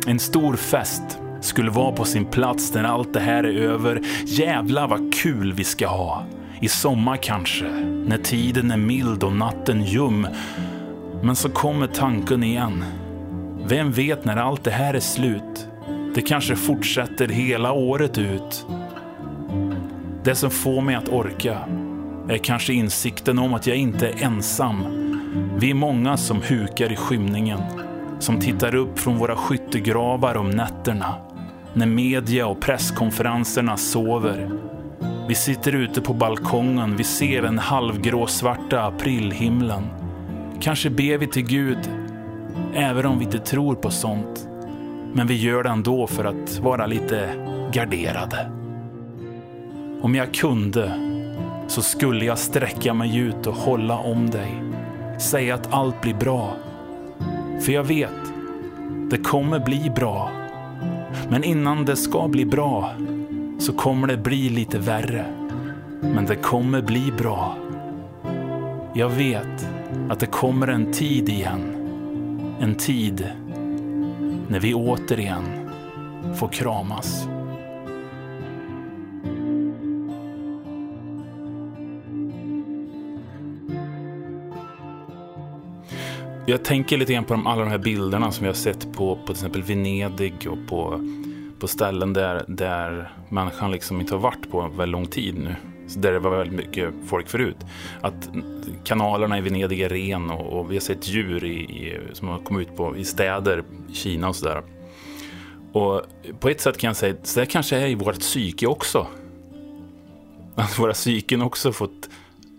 [0.06, 4.00] En stor fest skulle vara på sin plats när allt det här är över.
[4.26, 6.24] Jävla vad kul vi ska ha!
[6.60, 7.68] I sommar kanske,
[8.06, 10.26] när tiden är mild och natten ljum.
[11.22, 12.84] Men så kommer tanken igen.
[13.66, 15.68] Vem vet när allt det här är slut?
[16.14, 18.66] Det kanske fortsätter hela året ut.
[20.24, 21.58] Det som får mig att orka
[22.28, 24.84] är kanske insikten om att jag inte är ensam.
[25.58, 27.60] Vi är många som hukar i skymningen.
[28.18, 31.14] Som tittar upp från våra skyttegravar om nätterna.
[31.74, 34.50] När media och presskonferenserna sover.
[35.28, 39.82] Vi sitter ute på balkongen, vi ser den halvgråsvarta aprilhimlen.
[40.60, 41.78] Kanske ber vi till Gud,
[42.74, 44.48] även om vi inte tror på sånt.
[45.12, 47.28] Men vi gör det ändå för att vara lite
[47.72, 48.50] garderade.
[50.02, 51.03] Om jag kunde
[51.66, 54.62] så skulle jag sträcka mig ut och hålla om dig.
[55.18, 56.56] Säga att allt blir bra.
[57.60, 58.32] För jag vet,
[59.10, 60.30] det kommer bli bra.
[61.28, 62.90] Men innan det ska bli bra
[63.58, 65.26] så kommer det bli lite värre.
[66.00, 67.56] Men det kommer bli bra.
[68.94, 69.68] Jag vet
[70.08, 71.76] att det kommer en tid igen.
[72.60, 73.26] En tid
[74.48, 75.44] när vi återigen
[76.34, 77.28] får kramas.
[86.46, 89.16] Jag tänker lite grann på de, alla de här bilderna som vi har sett på,
[89.16, 91.00] på till exempel Venedig och på,
[91.58, 95.56] på ställen där, där människan liksom inte har varit på väldigt lång tid nu.
[95.88, 97.56] Så där det var väldigt mycket folk förut.
[98.00, 98.30] Att
[98.84, 102.38] kanalerna i Venedig är ren och, och vi har sett djur i, i, som har
[102.38, 104.62] kommit ut på, i städer i Kina och sådär.
[105.72, 106.02] Och
[106.40, 109.06] på ett sätt kan jag säga att det kanske är i vårt psyke också.
[110.54, 112.10] Att våra psyken också fått,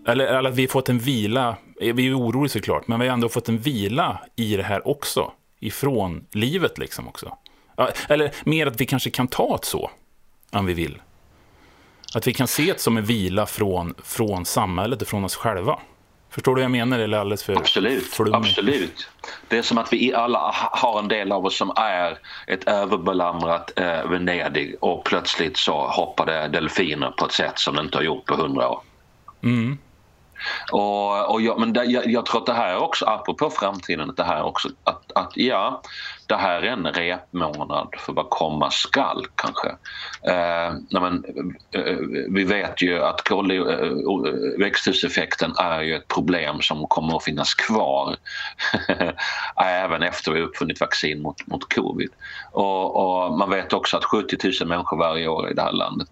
[0.07, 3.29] eller, eller att vi fått en vila vi är oroliga såklart, men vi har ändå
[3.29, 5.31] fått en vila i det här också.
[5.59, 7.37] Ifrån livet liksom också.
[8.09, 9.89] Eller mer att vi kanske kan ta det så,
[10.51, 11.01] om vi vill.
[12.15, 15.79] Att vi kan se det som en vila från, från samhället och från oss själva.
[16.29, 16.99] Förstår du vad jag menar?
[16.99, 19.09] Eller alldeles för absolut, absolut.
[19.47, 23.79] Det är som att vi alla har en del av oss som är ett överbelamrat
[23.79, 28.03] eh, Venedig och plötsligt så hoppar det delfiner på ett sätt som det inte har
[28.03, 28.81] gjort på hundra år.
[29.43, 29.77] Mm.
[30.71, 34.17] Och, och jag, men det, jag, jag, tror att det här också, apropå framtiden, att
[34.17, 35.81] det här också att, att ja,
[36.27, 39.69] det här är en repmånad för vad komma skall kanske.
[40.27, 41.23] Eh, men,
[41.71, 41.95] eh,
[42.29, 47.53] vi vet ju att eh, eh, växthuseffekten är ju ett problem som kommer att finnas
[47.53, 48.15] kvar
[49.61, 52.09] även efter vi uppfunnit vaccin mot, mot covid.
[52.51, 56.09] Och, och man vet också att 70 000 människor varje år i det här landet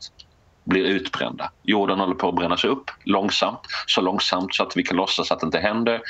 [0.63, 1.51] blir utbrända.
[1.63, 5.39] Jorden håller på att brännas upp långsamt, så långsamt så att vi kan låtsas att
[5.39, 6.01] det inte händer.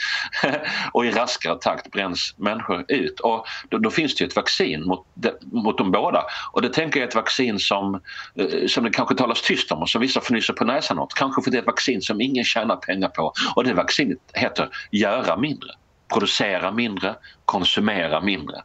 [0.92, 3.20] och i raskare takt bränns människor ut.
[3.20, 6.26] Och då, då finns det ett vaccin mot, de, mot de båda.
[6.52, 8.02] Och det tänker jag är ett vaccin som,
[8.36, 11.14] eh, som det kanske talas tyst om och som vissa fnyser på näsan åt.
[11.14, 13.34] Kanske för det är ett vaccin som ingen tjänar pengar på.
[13.56, 15.70] Och det vaccinet heter göra mindre.
[16.14, 18.56] Producera mindre, konsumera mindre.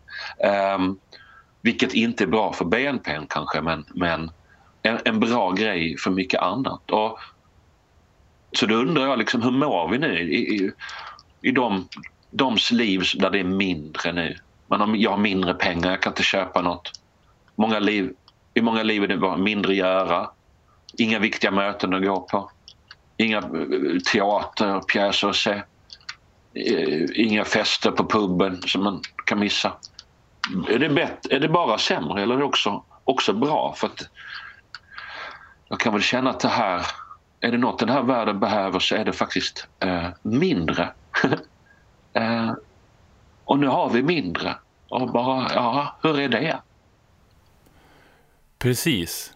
[0.76, 0.98] Um,
[1.62, 4.30] vilket inte är bra för BNP kanske men, men
[4.82, 6.90] en, en bra grej för mycket annat.
[6.90, 7.18] Och,
[8.52, 10.72] så då undrar jag liksom, hur mår vi nu i, i,
[11.42, 11.88] i de,
[12.30, 14.36] doms liv där det är mindre nu?
[14.66, 16.92] Man jag har mindre pengar, jag kan inte köpa något.
[17.56, 18.12] Många liv,
[18.54, 20.30] I många liv är det bara mindre att göra.
[20.98, 22.50] Inga viktiga möten att gå på.
[23.16, 25.62] Inga eh, teaterpjäser att se.
[26.54, 29.72] Eh, inga fester på puben som man kan missa.
[30.68, 33.74] Är det, bett, är det bara sämre eller är det också, också bra?
[33.76, 34.02] För att
[35.68, 36.86] jag kan väl känna att det här,
[37.40, 40.92] är det något den här världen behöver så är det faktiskt eh, mindre.
[42.12, 42.52] eh,
[43.44, 44.54] och nu har vi mindre.
[44.88, 46.60] Och bara, ja, hur är det?
[48.58, 49.32] Precis.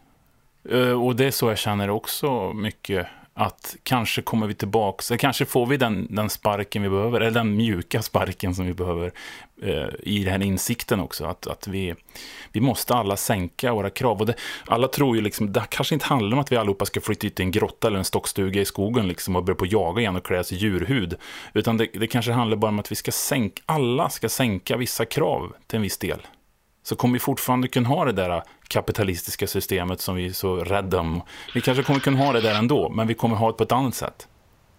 [0.68, 5.45] Eh, och det är så jag känner också mycket att kanske kommer vi tillbaka, kanske
[5.45, 9.12] får vi den, den sparken vi behöver, eller den mjuka sparken som vi behöver
[9.62, 11.95] eh, i den här insikten också, att, att vi,
[12.53, 14.21] vi måste alla sänka våra krav.
[14.21, 14.35] Och det,
[14.66, 17.40] alla tror ju liksom, det kanske inte handlar om att vi allihopa ska flytta ut
[17.40, 20.27] i en grotta eller en stockstuga i skogen liksom och börja på jaga igen och
[20.27, 21.14] klä oss i djurhud,
[21.55, 25.05] utan det, det kanske handlar bara om att vi ska sänka, alla ska sänka vissa
[25.05, 26.27] krav till en viss del
[26.83, 31.01] så kommer vi fortfarande kunna ha det där kapitalistiska systemet som vi är så rädda
[31.01, 31.23] om.
[31.55, 33.73] Vi kanske kommer kunna ha det där ändå, men vi kommer ha det på ett
[33.73, 34.29] annat sätt.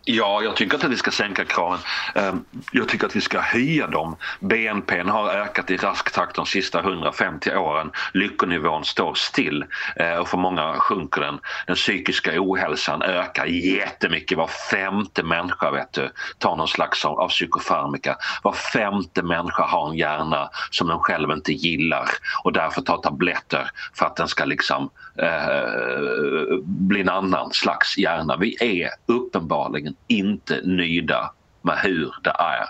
[0.05, 1.79] Ja, jag tycker inte att vi ska sänka kraven.
[2.15, 4.15] Ehm, jag tycker att vi ska höja dem.
[4.39, 7.91] BNP har ökat i rask takt de sista 150 åren.
[8.13, 11.39] Lyckonivån står still eh, och för många sjunker den.
[11.67, 14.37] Den psykiska ohälsan ökar jättemycket.
[14.37, 18.17] Var femte människa vet du, tar någon slags av, av psykofarmika.
[18.43, 22.05] Var femte människa har en hjärna som den själv inte gillar
[22.43, 28.37] och därför tar tabletter för att den ska liksom eh, bli en annan slags hjärna.
[28.37, 32.67] Vi är uppenbarligen inte nöjda med hur det är.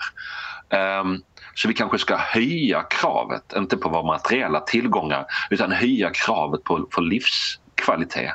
[0.99, 1.23] Um,
[1.55, 6.85] så vi kanske ska höja kravet, inte på våra materiella tillgångar utan höja kravet på,
[6.85, 8.33] på livskvalitet.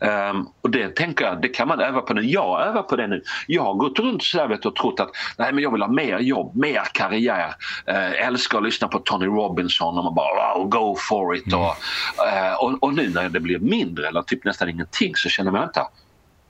[0.00, 2.22] Um, och det tänker jag, det kan man öva på nu.
[2.22, 3.22] Jag övar på det nu.
[3.46, 6.18] Jag har gått runt så vet, och trott att nej, men jag vill ha mer
[6.18, 7.54] jobb, mer karriär.
[7.88, 11.46] Uh, älskar att lyssna på Tony Robinson och man bara wow, go for it.
[11.46, 11.60] Mm.
[11.60, 15.52] Och, uh, och, och, nu när det blir mindre eller typ nästan ingenting så känner
[15.52, 15.86] jag, vänta,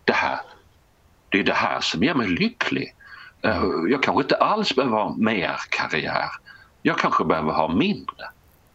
[0.05, 0.41] det här,
[1.29, 2.95] det är det här som gör mig lycklig.
[3.47, 6.29] Uh, jag kanske inte alls behöver ha mer karriär.
[6.83, 8.27] Jag kanske behöver ha mindre.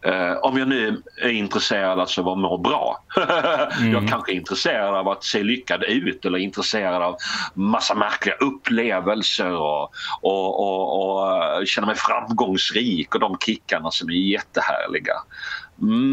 [0.06, 3.04] Uh, om jag nu är intresserad alltså av att må bra.
[3.78, 3.92] mm.
[3.92, 7.16] Jag kanske är intresserad av att se lyckad ut eller intresserad av
[7.54, 9.82] massa märkliga upplevelser och,
[10.20, 15.14] och, och, och uh, känna mig framgångsrik och de kickarna som är jättehärliga.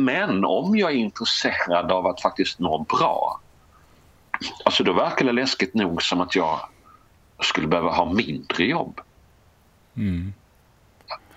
[0.05, 3.39] Men om jag är intresserad av att faktiskt må bra
[4.65, 6.59] Alltså då verkar det läskigt nog som att jag
[7.41, 9.01] skulle behöva ha mindre jobb.
[9.97, 10.33] Mm.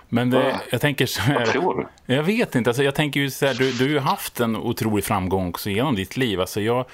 [0.09, 2.14] Men det, jag tänker så här, Vad tror du?
[2.14, 2.71] Jag vet inte.
[2.71, 5.71] Alltså jag tänker ju så här, du, du har ju haft en otrolig framgång också
[5.71, 6.40] genom ditt liv.
[6.40, 6.85] Alltså jag,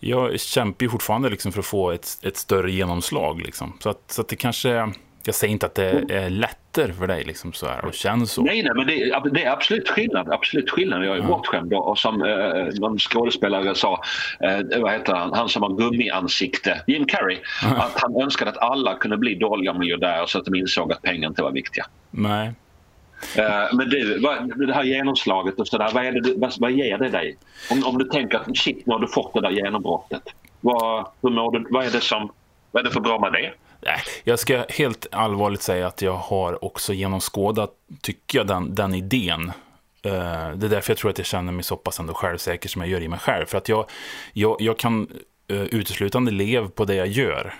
[0.00, 3.40] jag kämpar ju fortfarande liksom för att få ett, ett större genomslag.
[3.40, 3.72] Liksom.
[3.80, 4.92] Så, att, så att det kanske
[5.26, 8.42] jag säger inte att det är lättare för dig liksom så här, och känns så.
[8.42, 10.32] Nej, nej men det är, det är absolut skillnad.
[10.32, 11.04] Absolut skillnad.
[11.04, 11.26] Jag är ja.
[11.26, 14.02] bortskämd och som eh, någon skådespelare sa,
[14.40, 17.68] eh, vad heter han, han som har gummiansikte, Jim Carrey, ja.
[17.76, 21.28] att han önskade att alla kunde bli dåliga miljardärer så att de insåg att pengar
[21.28, 21.86] inte var viktiga.
[22.10, 22.52] Nej.
[23.38, 26.98] Uh, men du, vad, det här genomslaget och sådär, vad, är det, vad, vad ger
[26.98, 27.36] det dig?
[27.70, 30.22] Om, om du tänker att shit, nu har du fått det där genombrottet.
[30.60, 32.32] Vad, hur mår du, vad, är det som,
[32.70, 33.52] vad är det för bra med det?
[33.86, 37.70] Nej, jag ska helt allvarligt säga att jag har också genomskådat,
[38.02, 39.52] tycker jag, den, den idén.
[40.02, 40.12] Eh,
[40.54, 42.90] det är därför jag tror att jag känner mig så pass ändå självsäker som jag
[42.90, 43.46] gör i mig själv.
[43.46, 43.86] För att jag,
[44.32, 45.08] jag, jag kan
[45.52, 47.54] uh, uteslutande leva på det jag gör.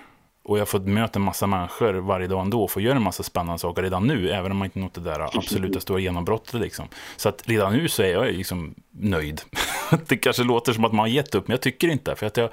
[0.45, 3.23] Och jag får möta en massa människor varje dag ändå och får göra en massa
[3.23, 6.61] spännande saker redan nu, även om man inte nått det där absoluta stora genombrottet.
[6.61, 6.89] Liksom.
[7.17, 9.41] Så att redan nu så är jag liksom nöjd.
[10.07, 12.17] det kanske låter som att man har gett upp, men jag tycker inte.
[12.17, 12.51] För att jag,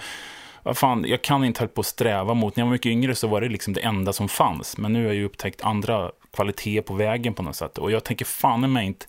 [0.63, 3.15] vad fan, jag kan inte hålla på att sträva mot, när jag var mycket yngre
[3.15, 4.78] så var det liksom det enda som fanns.
[4.78, 7.78] Men nu har jag ju upptäckt andra kvaliteter på vägen på något sätt.
[7.78, 9.06] Och jag tänker fan i mig inte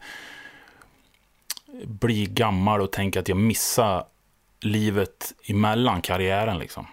[1.84, 4.04] bli gammal och tänka att jag missar
[4.60, 6.86] livet emellan karriären liksom.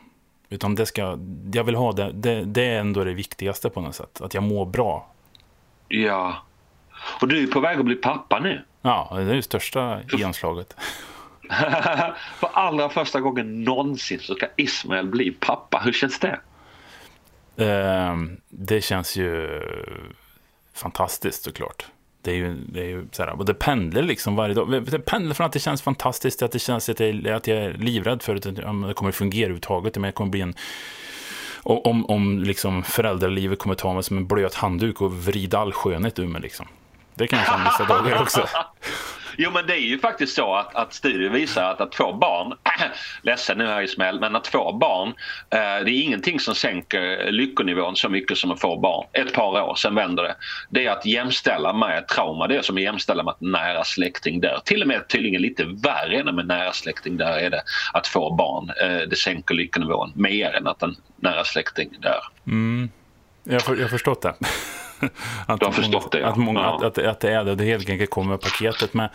[0.50, 1.18] Utan det ska,
[1.54, 4.22] jag vill ha det, det, det är ändå det viktigaste på något sätt.
[4.22, 5.08] Att jag mår bra.
[5.88, 6.36] Ja.
[7.22, 8.66] Och du är på väg att bli pappa nu.
[8.82, 10.76] Ja, det är det största genomslaget.
[12.40, 15.82] För allra första gången någonsin så ska Ismael bli pappa.
[15.86, 16.40] Hur känns det?
[17.66, 18.16] Eh,
[18.50, 19.62] det känns ju
[20.74, 21.86] fantastiskt såklart.
[22.22, 24.86] Det är ju, det är ju så här, och det pendlar liksom varje dag.
[24.86, 27.58] Det pendlar från att det känns fantastiskt till att det känns att jag, att jag
[27.58, 29.96] är livrädd för att det kommer fungera överhuvudtaget.
[29.96, 30.56] Men jag kommer bli en
[31.64, 36.20] om, om liksom föräldralivet kommer ta mig som en blöt handduk och vrida all skönhet
[36.20, 36.42] ur mig.
[36.42, 36.68] Liksom.
[37.14, 38.48] Det kan jag känna vissa dagar också.
[39.44, 42.58] Jo men det är ju faktiskt så att, att studier visar att, att två barn,
[43.22, 45.08] ledsen nu här Ismael, men att två barn,
[45.50, 49.08] eh, det är ingenting som sänker lyckonivån så mycket som att få barn.
[49.14, 50.36] Ett par år, sen vänder det.
[50.70, 54.42] Det är att jämställa med trauma, det är som att jämställa med att nära släkting
[54.42, 54.62] dör.
[54.66, 58.36] Till och med tydligen lite värre än med nära släkting där är det att få
[58.36, 58.70] barn.
[58.82, 62.22] Eh, det sänker lyckonivån mer än att en nära släkting dör.
[62.48, 62.90] Mm.
[63.44, 64.34] Jag har förstått det.
[65.48, 66.28] att, du har förstått det, ja.
[66.28, 66.76] att, många, ja.
[66.76, 67.56] att, att, att, det är det.
[67.56, 68.94] Det helt enkelt kommer med paketet.
[68.94, 69.10] Men,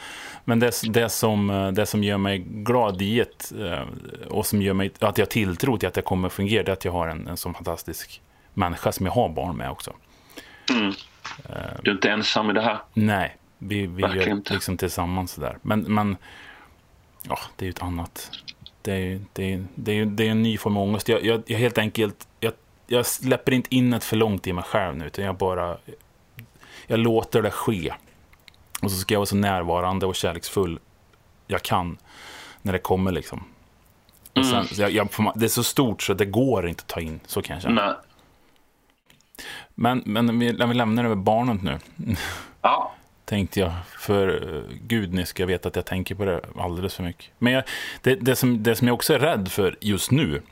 [0.44, 3.82] men det, det, som, det som gör mig glad i ett, eh,
[4.28, 6.84] och som gör mig, att jag tilltror till att det kommer fungera, det är att
[6.84, 8.22] jag har en, en sån fantastisk
[8.54, 9.92] människa som jag har barn med också.
[10.70, 10.92] Mm.
[11.82, 12.78] Du är inte ensam i det här?
[12.94, 14.54] Nej, vi, vi gör inte.
[14.54, 15.58] liksom tillsammans sådär.
[15.62, 16.16] Men, men
[17.28, 18.30] ja, det är ju ett annat.
[18.82, 21.08] Det är, det, är, det, är, det är en ny form av ångest.
[21.08, 22.52] Jag, jag, jag helt enkelt, jag
[22.86, 25.76] jag släpper inte in ett för långt i mig själv nu, utan jag bara...
[26.86, 27.92] Jag låter det ske.
[28.82, 30.78] Och så ska jag vara så närvarande och kärleksfull
[31.46, 31.98] jag kan
[32.62, 33.44] när det kommer liksom.
[34.34, 34.48] Mm.
[34.48, 37.42] Sen, jag, jag, det är så stort så det går inte att ta in, så
[37.42, 37.86] kan jag känna.
[37.86, 37.94] Nej.
[39.74, 41.78] Men, men vi, vi lämnar över barnet nu.
[42.62, 42.92] Ja.
[43.24, 43.72] Tänkte jag.
[43.98, 47.30] För uh, gud, ni ska veta att jag tänker på det alldeles för mycket.
[47.38, 47.64] Men jag,
[48.02, 50.42] det, det, som, det som jag också är rädd för just nu,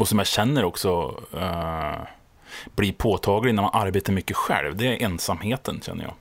[0.00, 2.06] och som jag känner också uh,
[2.76, 6.14] blir påtaglig när man arbetar mycket själv, det är ensamheten känner jag.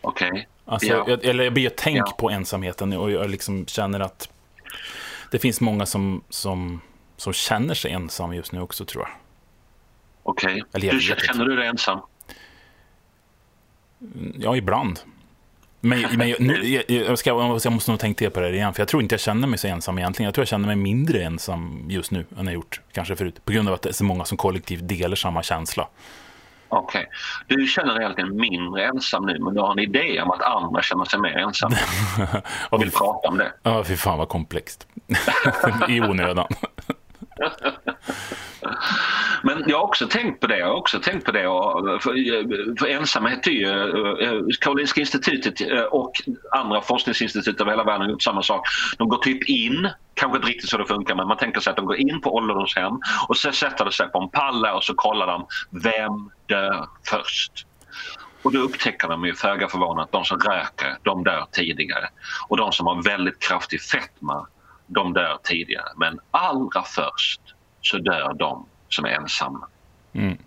[0.00, 0.30] Okej.
[0.30, 0.44] Okay.
[0.64, 1.04] Alltså, ja.
[1.08, 2.14] jag, eller jag blir tänk ja.
[2.18, 4.28] på ensamheten och jag liksom känner att
[5.30, 6.80] det finns många som, som,
[7.16, 9.12] som känner sig ensam just nu också tror jag.
[10.22, 10.62] Okej.
[10.74, 11.00] Okay.
[11.00, 12.00] känner du dig ensam?
[14.34, 15.00] Ja, ibland.
[15.80, 19.02] Men, men nu, jag, ska, jag måste nog tänka på det igen, för jag tror
[19.02, 20.24] inte jag känner mig så ensam egentligen.
[20.24, 23.44] Jag tror jag känner mig mindre ensam just nu än jag gjort kanske förut.
[23.44, 25.88] På grund av att det är så många som kollektivt delar samma känsla.
[26.68, 27.08] Okej.
[27.46, 27.56] Okay.
[27.56, 30.82] Du känner dig egentligen mindre ensam nu, men du har en idé om att andra
[30.82, 31.76] känner sig mer ensamma.
[32.70, 33.52] och vill prata om det.
[33.62, 34.86] Ja, fy fan vad komplext.
[35.88, 36.46] I onödan.
[39.42, 40.58] Men jag har också tänkt på det.
[40.58, 41.46] Jag har också tänkt på det.
[41.48, 43.70] Och för, för ensamhet är ju...
[44.22, 46.12] Eh, Karolinska institutet eh, och
[46.50, 48.66] andra forskningsinstitut över hela världen har gjort samma sak.
[48.98, 51.76] De går typ in, kanske inte riktigt så det funkar, men man tänker sig att
[51.76, 52.92] de går in på ålderdomshem
[53.28, 57.66] och så sätter de sig på en pall och så kollar de vem dör först.
[58.42, 62.08] Och då upptäcker de ju föga förvånat att de som röker, de dör tidigare.
[62.48, 64.46] Och de som har väldigt kraftig fetma,
[64.86, 65.88] de dör tidigare.
[65.96, 67.40] Men allra först
[67.80, 69.68] så dör de som är ensamma.
[70.12, 70.38] Mm.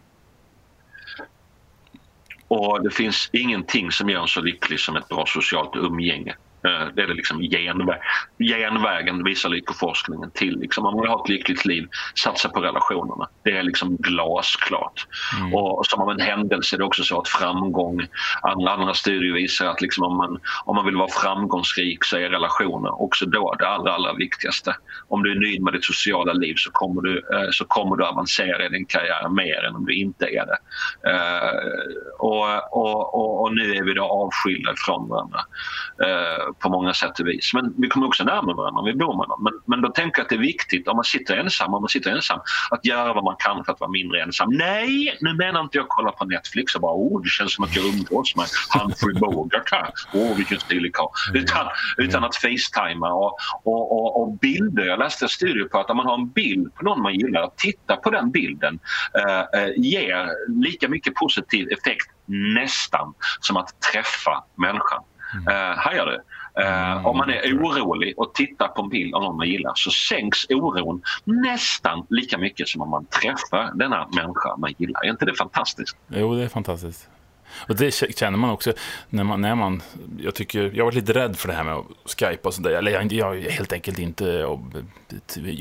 [2.48, 6.36] Och det finns ingenting som gör en så lycklig som ett bra socialt umgänge.
[6.64, 8.00] Eh, det är det liksom genvä
[8.40, 10.60] genvägen visar lyckoforskningen till.
[10.60, 11.88] Liksom, om man vill ha ett lyckligt liv,
[12.24, 13.30] satsa på relationerna.
[13.44, 15.08] Det är liksom glasklart.
[15.40, 15.54] Mm.
[15.54, 18.08] Och som av en händelse är det också så att framgång,
[18.42, 22.30] andra, andra studier visar att liksom om, man, om man vill vara framgångsrik så är
[22.30, 24.76] relationer också då det allra, allra viktigaste.
[25.08, 28.06] Om du är nöjd med ditt sociala liv så kommer du, eh, så kommer du
[28.06, 30.58] avancera i din karriär mer än om du inte är det.
[31.10, 31.70] Uh,
[32.20, 35.40] och, och, och, och, nu är vi då avskilda från varandra.
[36.60, 37.54] På många sätt och vis.
[37.54, 39.44] Men vi kommer också närmare varandra om vi bor med någon.
[39.44, 41.90] Men, men då tänker jag att det är viktigt om man sitter ensam, om man
[41.90, 42.40] sitter ensam,
[42.72, 44.50] att göra vad man kan för att vara mindre ensam.
[44.52, 47.76] Nej, nu menar inte jag kolla på Netflix och bara oh, det känns som att
[47.76, 49.90] jag umgås med Humphrey Bogart här.
[50.14, 51.10] Åh, oh, vilken stilig karl.
[51.34, 54.86] Utan, utan att facetima och, och, och, och bilder.
[54.86, 57.42] Jag läste en studie på att om man har en bild på någon man gillar,
[57.42, 58.80] att titta på den bilden
[59.20, 60.30] eh, eh, ger
[60.62, 65.04] lika mycket positiv effekt nästan som att träffa människan.
[65.34, 65.48] Mm.
[65.48, 66.20] Uh, hajar du?
[66.60, 67.06] Uh, mm.
[67.06, 70.46] Om man är orolig och tittar på en bild av någon man gillar så sänks
[70.50, 75.06] oron nästan lika mycket som om man träffar denna människa man gillar.
[75.06, 75.98] Är inte det fantastiskt?
[76.08, 77.10] Jo, det är fantastiskt.
[77.68, 78.74] Och det känner man också
[79.10, 79.82] när man, när man
[80.20, 81.86] jag tycker, jag har varit lite rädd för det här med att
[82.20, 82.72] skypa och sådär.
[82.72, 84.26] Eller jag, jag har helt enkelt inte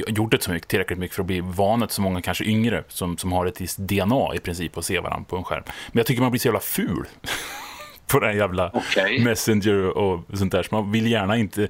[0.09, 3.19] gjort det så mycket, tillräckligt mycket för att bli vanet så många kanske yngre som,
[3.19, 5.63] som har ett visst DNA i princip att se varandra på en skärm.
[5.67, 7.07] Men jag tycker man blir så jävla ful.
[8.09, 9.25] på den jävla okay.
[9.25, 10.63] Messenger och sånt där.
[10.63, 11.69] Så man vill gärna inte,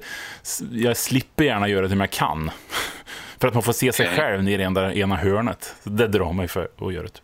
[0.71, 2.51] jag slipper gärna göra det som jag kan.
[3.41, 4.17] För att man får se sig okay.
[4.17, 5.75] själv nere i ena, ena hörnet.
[5.83, 7.19] Så det drar mig för att göra det.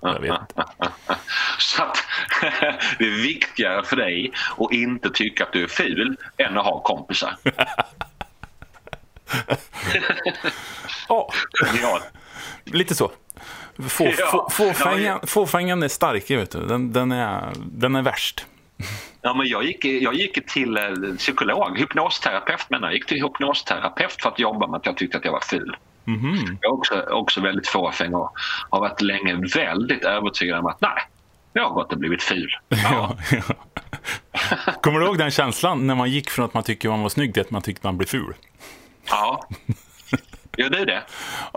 [0.00, 0.64] Jag vet inte.
[1.58, 1.96] Så att,
[2.98, 6.82] det är viktigare för dig att inte tycka att du är ful än att ha
[6.82, 7.36] kompisar.
[11.08, 11.32] ja,
[12.64, 13.12] lite så.
[13.78, 16.66] Få, få, fåfängan, fåfängan är stark, vet du.
[16.66, 18.46] Den, den, är, den är värst.
[19.22, 22.94] Ja, men jag, gick, jag gick till eh, psykolog, hypnosterapeut menar jag.
[22.94, 25.76] gick till hypnosterapeut för att jobba med att jag tyckte att jag var ful.
[26.06, 26.56] Mm -hmm.
[26.60, 28.32] Jag är också, också väldigt fåfäng och
[28.70, 31.02] har varit länge väldigt övertygad om att nej,
[31.52, 32.50] jag har gått och blivit ful.
[32.68, 33.16] Ja.
[33.30, 37.08] ja, Kommer du ihåg den känslan när man gick från att man tycker man var
[37.08, 38.34] snygg till att man tyckte man blev ful?
[39.10, 39.48] Ja.
[40.56, 41.02] Gör du det?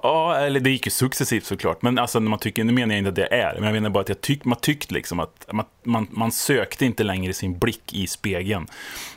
[0.03, 1.81] Ja, eller det gick ju successivt såklart.
[1.81, 3.89] Men alltså, när man tycker, nu menar jag inte att det är, men jag menar
[3.89, 7.59] bara att jag tyck, man tyckte liksom att man, man, man sökte inte längre sin
[7.59, 8.67] blick i spegeln.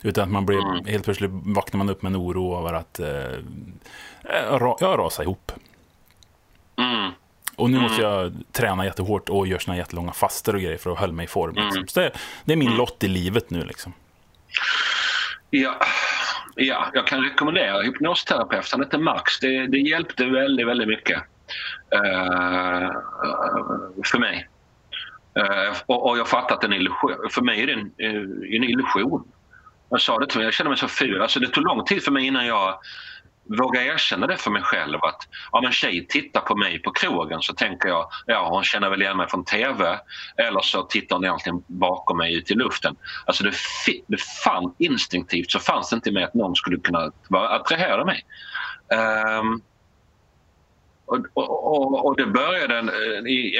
[0.02, 0.84] Utan att man blev, mm.
[0.84, 3.06] helt plötsligt vaknade man upp med en oro över att eh,
[4.80, 5.52] jag rasade ihop.
[6.78, 7.10] Mm.
[7.56, 7.88] Och nu mm.
[7.88, 11.24] måste jag träna jättehårt och göra såna jättelånga faster och grejer för att hålla mig
[11.24, 11.54] i form.
[11.54, 11.76] Liksom.
[11.76, 11.88] Mm.
[11.88, 12.12] Så det,
[12.44, 12.78] det, är min mm.
[12.78, 13.92] lott i livet nu liksom.
[15.50, 15.76] Ja,
[16.66, 18.72] ja, jag kan rekommendera hypnosterapeut.
[18.72, 19.40] Han heter Max.
[19.40, 21.18] Det, det hjälpte väldigt, väldigt mycket
[21.94, 22.90] uh,
[24.04, 24.48] för mig.
[25.38, 28.64] Uh, och, och, jag fattar att en illusion, för mig är det en, eh, en
[28.64, 29.24] illusion.
[29.90, 31.22] Jag sa det till mig, jag känner mig så ful.
[31.22, 32.78] Alltså det tog lång tid för mig innan jag
[33.58, 37.42] våga erkänna det för mig själv att om en tjej tittar på mig på krogen
[37.42, 39.98] så tänker jag ja hon känner väl igen mig från TV
[40.36, 42.96] eller så tittar hon egentligen bakom mig ut i luften.
[43.26, 43.52] Alltså det,
[44.06, 48.24] det fann, instinktivt så fanns det inte med att någon skulle kunna attrahera mig.
[49.40, 49.62] Um,
[51.10, 52.74] och, och, och, det började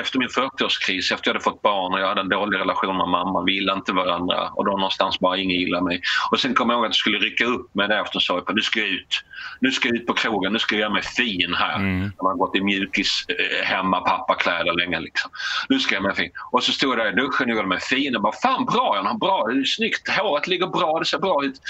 [0.01, 3.09] efter min 40-årskris, efter jag hade fått barn och jag hade en dålig relation med
[3.09, 3.43] mamma.
[3.43, 6.01] Vi gillade inte varandra och då någonstans bara ingen gillade mig.
[6.31, 8.45] Och sen kom jag ihåg att jag skulle rycka upp mig där efter och sa
[8.55, 9.25] nu ska jag ut.
[9.61, 11.77] Nu ska jag ut på krogen, nu ska jag göra mig fin här.
[11.77, 12.01] Mm.
[12.01, 15.31] Man har gått i mjukis eh, hemma pappakläder länge liksom.
[15.69, 16.31] Nu ska jag göra mig fin.
[16.53, 18.97] Och så stod jag där i duschen och gjorde mig fin och bara fan bra
[18.97, 21.61] Jan, bra, det är snyggt, håret ligger bra, det ser bra ut.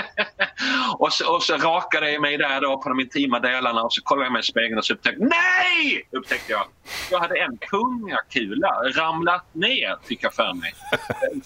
[0.98, 4.02] och, så, och så rakade jag mig där då på de intima delarna och så
[4.02, 6.08] kollade jag mig i spegeln och så upptäckte Nej!
[6.10, 6.66] Upptäckte jag.
[7.10, 10.74] Jag hade en kungakula ramlat ner, fick jag för mig.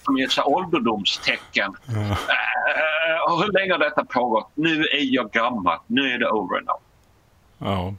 [0.05, 1.76] Som ett ålderdomstecken.
[1.86, 1.94] Ja.
[1.94, 4.51] Uh, hur länge har detta pågått?
[4.55, 5.78] Nu är jag gammal.
[5.86, 6.80] Nu är det over now.
[7.59, 7.94] Ja.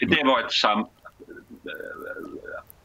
[0.00, 0.80] Det var ett sam...
[0.80, 0.86] Uh,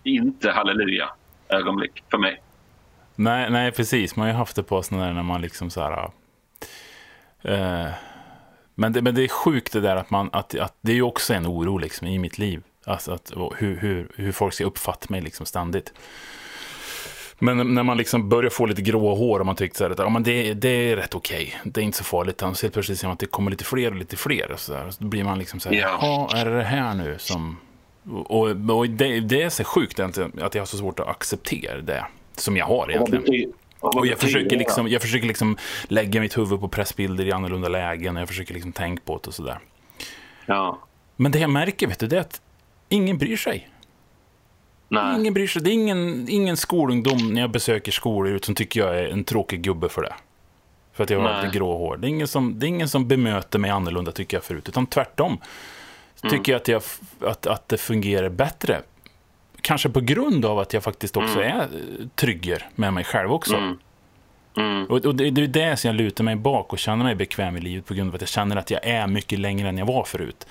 [0.04, 1.10] inte halleluja
[1.50, 2.41] ögonblick för mig.
[3.16, 4.16] Nej, nej, precis.
[4.16, 6.12] Man har ju haft det på sådana där när man liksom så här...
[7.45, 7.91] Uh,
[8.80, 11.01] men, det, men det är sjukt det där att man, att, att det är ju
[11.01, 12.63] också en oro liksom i mitt liv.
[12.86, 15.93] Alltså att, hur, hur, hur folk ska uppfatta mig liksom ständigt.
[17.39, 19.99] Men när man liksom börjar få lite grå hår och man tycker så här att
[19.99, 21.55] ja, men det, det är rätt okej.
[21.59, 21.71] Okay.
[21.71, 22.39] Det är inte så farligt.
[22.39, 24.51] Så helt plötsligt ser man att det kommer lite fler och lite fler.
[24.51, 24.91] Och så, där.
[24.91, 27.57] så då blir man liksom så här, ja, är det det här nu som...
[28.11, 32.05] Och, och det, det, är så sjukt att jag har så svårt att acceptera det
[32.36, 33.53] som jag har egentligen.
[33.80, 38.15] Och jag försöker, liksom, jag försöker liksom lägga mitt huvud på pressbilder i annorlunda lägen
[38.15, 39.59] och jag försöker liksom tänka på det och sådär.
[40.45, 40.80] Ja.
[41.15, 42.41] Men det jag märker, vet du, det är att
[42.89, 43.69] ingen bryr sig.
[44.88, 45.19] Nej.
[45.19, 45.61] Ingen bryr sig.
[45.61, 49.61] Det är ingen, ingen skolungdom när jag besöker skolor som tycker jag är en tråkig
[49.61, 50.13] gubbe för det.
[50.93, 51.97] För att jag har lite grå hår.
[51.97, 54.69] Det är, ingen som, det är ingen som bemöter mig annorlunda tycker jag förut.
[54.69, 55.38] Utan tvärtom.
[56.23, 56.38] Mm.
[56.38, 56.82] Tycker jag att, jag
[57.21, 58.82] att, att det fungerar bättre
[59.62, 61.60] kanske på grund av att jag faktiskt också mm.
[61.60, 61.70] är
[62.16, 63.55] trygger med mig själv också.
[63.55, 63.78] Mm.
[64.57, 64.86] Mm.
[64.86, 67.57] Och, och, det, det är det som jag lutar mig bak och känner mig bekväm
[67.57, 69.86] i livet på grund av att jag känner att jag är mycket längre än jag
[69.86, 70.47] var förut.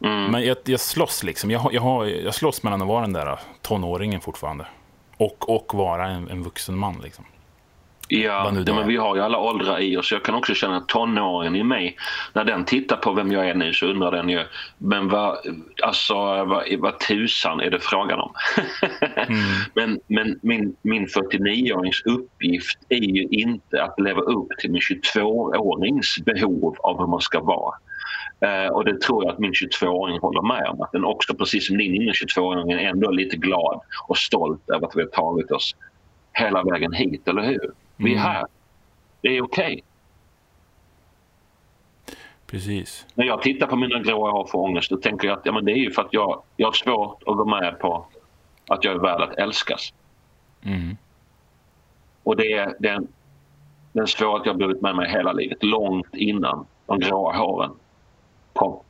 [0.00, 0.24] Mm.
[0.24, 1.50] Men jag, jag slåss liksom.
[1.50, 4.66] Jag, jag, har, jag slåss mellan att vara den där tonåringen fortfarande
[5.16, 7.00] och, och vara en, en vuxen man.
[7.02, 7.24] Liksom.
[8.08, 8.84] Ja, ja, men är.
[8.84, 10.12] vi har ju alla åldrar i oss.
[10.12, 11.96] Jag kan också känna att tonåringen i mig,
[12.32, 14.44] när den tittar på vem jag är nu så undrar den ju,
[14.78, 15.38] men vad,
[15.82, 18.32] alltså, vad, vad tusan är det frågan om?
[19.74, 26.24] men men min, min 49-årings uppgift är ju inte att leva upp till min 22-årings
[26.24, 27.74] behov av hur man ska vara.
[28.40, 30.80] Eh, och det tror jag att min 22-åring håller med om.
[30.80, 34.86] Att den också, precis som din inre 22-åring, är ändå lite glad och stolt över
[34.86, 35.76] att vi har tagit oss
[36.32, 37.72] hela vägen hit, eller hur?
[37.96, 38.22] Vi är Mm.
[38.22, 38.46] här.
[39.20, 39.82] Det är okej.
[42.46, 43.06] Precis.
[43.14, 45.64] När jag tittar på mina gråa hår för ångest då tänker jag att ja, men
[45.64, 48.06] det är ju för att jag, jag har svårt att gå med på
[48.68, 49.92] att jag är värd att älskas.
[50.62, 50.96] Mm.
[52.22, 53.08] Och det är den,
[53.92, 57.70] den svårighet jag har burit med mig hela livet, långt innan de gråa håren
[58.52, 58.80] kom.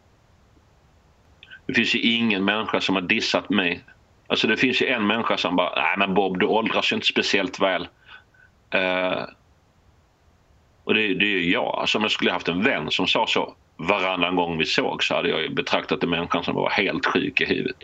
[1.66, 3.84] Det finns ju ingen människa som har dissat mig.
[4.26, 7.07] Alltså det finns ju en människa som bara, nej men Bob du åldras ju inte
[7.07, 7.88] speciellt väl.
[8.71, 9.23] Eh,
[10.85, 11.79] och det, det är ju jag.
[11.79, 15.14] Alltså om jag skulle haft en vän som sa så varannan gång vi såg så
[15.14, 17.77] hade jag ju betraktat den människan som var helt sjuk i huvudet.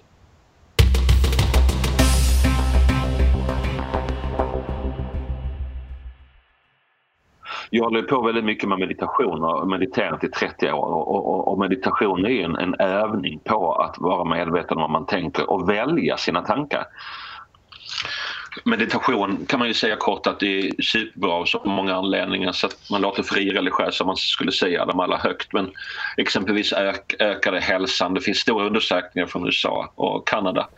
[7.74, 10.84] Jag håller på väldigt mycket med meditation och har mediterat i 30 år.
[10.84, 15.06] Och, och, och meditation är en, en övning på att vara medveten om vad man
[15.06, 16.84] tänker och välja sina tankar.
[18.64, 22.66] Meditation kan man ju säga kort att det är superbra av så många anledningar så
[22.66, 25.52] att man låter fri religiös om man skulle säga dem alla högt.
[25.52, 25.70] Men
[26.16, 28.14] exempelvis ök, ökar det hälsan.
[28.14, 30.68] Det finns stora undersökningar från USA och Kanada.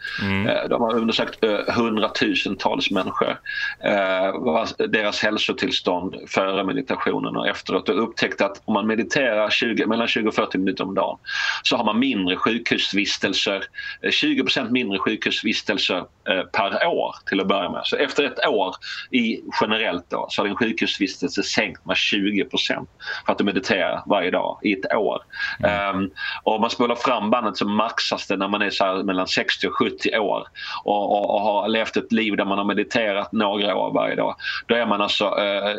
[0.48, 3.38] Eh, De har undersökt eh, hundratusentals människor.
[3.84, 10.08] eh, Deras hälsotillstånd före meditationen och efteråt och upptäckt att om man mediterar 20, mellan
[10.08, 11.18] 20 och 40 minuter om dagen
[11.62, 13.64] så har man mindre sjukhusvistelser,
[14.02, 16.04] eh, 20% mindre sjukhusvistelser
[16.52, 17.80] per år till att börja med.
[17.84, 18.74] Så efter ett år
[19.10, 22.86] i generellt då, så har din sjukhusvistelse sänkt med 20%
[23.26, 25.22] för att du mediterar varje dag i ett år.
[25.64, 26.10] Ehm,
[26.42, 29.68] och om man spolar fram bandet så maxas det när man är så mellan 60
[29.68, 30.46] och 70 år
[30.84, 34.36] och, och, och har levt ett liv där man har mediterat några år varje dag.
[34.66, 35.76] Då är man alltså eh,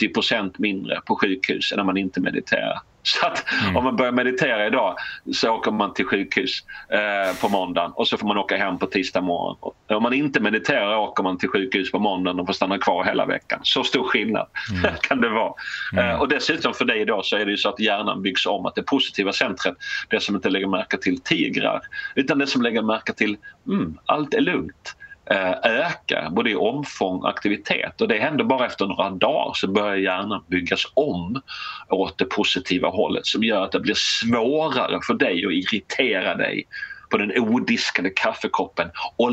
[0.00, 2.80] 70% mindre på sjukhus än när man inte mediterar.
[3.04, 3.44] Så att
[3.76, 4.96] om man börjar meditera idag
[5.32, 8.86] så åker man till sjukhus eh, på måndagen och så får man åka hem på
[8.86, 9.72] tisdag morgon.
[9.88, 13.26] Om man inte mediterar åker man till sjukhus på måndagen och får stanna kvar hela
[13.26, 13.60] veckan.
[13.62, 14.46] Så stor skillnad
[15.00, 15.52] kan det vara.
[15.96, 18.66] Eh, och dessutom för dig idag så är det ju så att hjärnan byggs om.
[18.66, 19.74] Att det positiva centret,
[20.08, 21.80] det som inte lägger märke till tigrar,
[22.14, 23.36] utan det som lägger märke till
[23.68, 28.00] mm, allt är lugnt eh, Eh, ökar både i omfång och aktivitet.
[28.00, 31.42] Och det händer bara efter några dagar så börjar hjärnan byggas om
[31.88, 36.64] åt det positiva hållet som gör att det blir svårare för dig att irritera dig
[37.10, 39.32] på den odiskade kaffekoppen och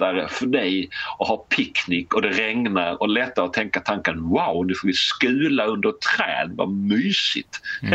[0.00, 4.66] lättare för dig att ha picknick och det regnar och lättare att tänka tanken wow
[4.66, 7.60] nu får vi skula under ett träd, vad mysigt.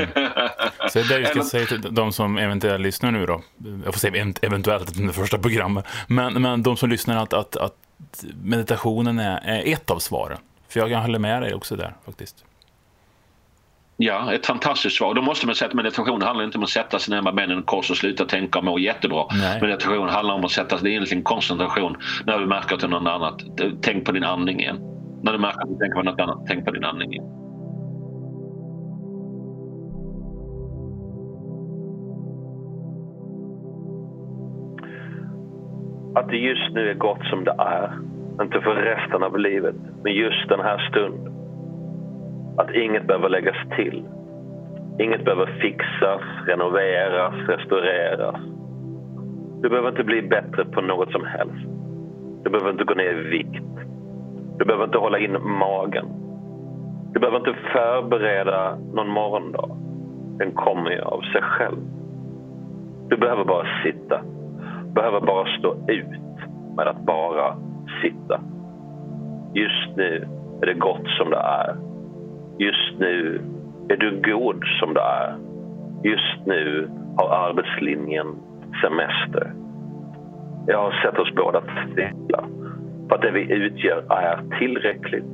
[0.90, 3.42] Så det är det ska Eller- säga till de som eventuellt lyssnar nu då.
[3.86, 5.86] Jag får säga event- eventuellt under första programmet.
[6.08, 7.76] Men, men de som lyssnar att, att, att
[8.44, 10.38] meditationen är, är ett av svaren.
[10.70, 12.36] För jag kan hålla med dig också där faktiskt.
[13.98, 15.14] Ja, ett fantastiskt svar.
[15.14, 17.60] Då måste man säga att meditation handlar inte om att sätta sig ner med benen
[17.60, 19.26] i kors och sluta tänka och må jättebra.
[19.32, 19.62] Nej.
[19.62, 22.88] Meditation handlar om att sätta sig, det är egentligen koncentration när du märker att det
[22.88, 23.42] är något annat.
[23.82, 24.80] Tänk på din andning igen.
[25.24, 27.46] När du märker att du tänker på något annat, tänk på din andning igen.
[36.16, 37.94] att det just nu är gott som det är.
[38.42, 41.35] Inte för resten av livet, men just den här stunden.
[42.58, 44.04] Att inget behöver läggas till.
[45.00, 48.36] Inget behöver fixas, renoveras, restaureras.
[49.62, 51.68] Du behöver inte bli bättre på något som helst.
[52.44, 53.66] Du behöver inte gå ner i vikt.
[54.58, 56.06] Du behöver inte hålla in magen.
[57.14, 59.70] Du behöver inte förbereda någon morgondag.
[60.38, 61.78] Den kommer ju av sig själv.
[63.10, 64.22] Du behöver bara sitta.
[64.86, 66.22] Du Behöver bara stå ut
[66.78, 67.56] med att bara
[68.02, 68.42] sitta.
[69.54, 70.28] Just nu
[70.62, 71.76] är det gott som det är.
[72.58, 73.42] Just nu
[73.90, 75.36] är du god som du är.
[76.04, 78.28] Just nu har arbetslinjen
[78.82, 79.54] semester.
[80.68, 82.46] Jag har sett oss båda tvivla
[83.10, 85.26] på att det vi utgör är tillräckligt.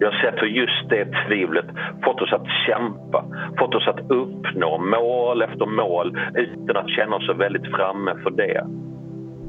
[0.00, 1.66] Jag har sett hur just det tvivlet
[2.04, 3.24] fått oss att kämpa,
[3.58, 8.30] fått oss att uppnå mål efter mål utan att känna oss så väldigt framme för
[8.30, 8.66] det.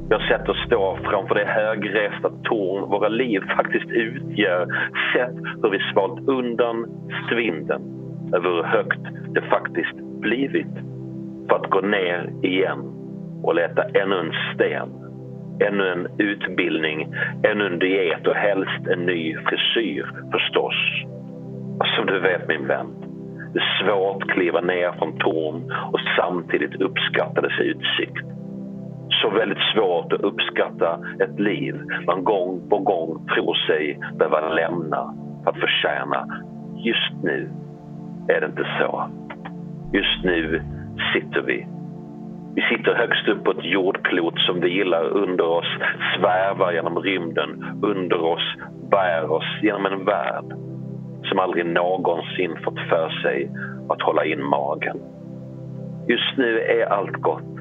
[0.09, 4.67] Jag har sett oss stå framför det högresta torn våra liv faktiskt utgör.
[5.13, 6.85] Sett hur vi svalt undan
[7.29, 7.81] svinden
[8.33, 10.73] över hur högt det faktiskt blivit.
[11.49, 12.79] För att gå ner igen
[13.43, 15.05] och leta ännu en sten
[15.59, 20.75] ännu en utbildning, ännu en diet och helst en ny frisyr förstås.
[21.79, 22.87] Och som du vet min vän,
[23.53, 28.25] det är svårt att kliva ner från torn och samtidigt uppskatta dess utsikt.
[29.09, 31.75] Så väldigt svårt att uppskatta ett liv
[32.07, 36.27] man gång på gång tror sig behöva lämna för att förtjäna.
[36.75, 37.49] Just nu
[38.27, 39.09] är det inte så.
[39.93, 40.61] Just nu
[41.13, 41.67] sitter vi.
[42.55, 45.77] Vi sitter högst upp på ett jordklot som vi gillar under oss,
[46.17, 48.55] svävar genom rymden, under oss,
[48.91, 50.45] bär oss genom en värld
[51.23, 53.51] som aldrig någonsin fått för sig
[53.89, 54.97] att hålla in magen.
[56.07, 57.54] Just nu är allt gott.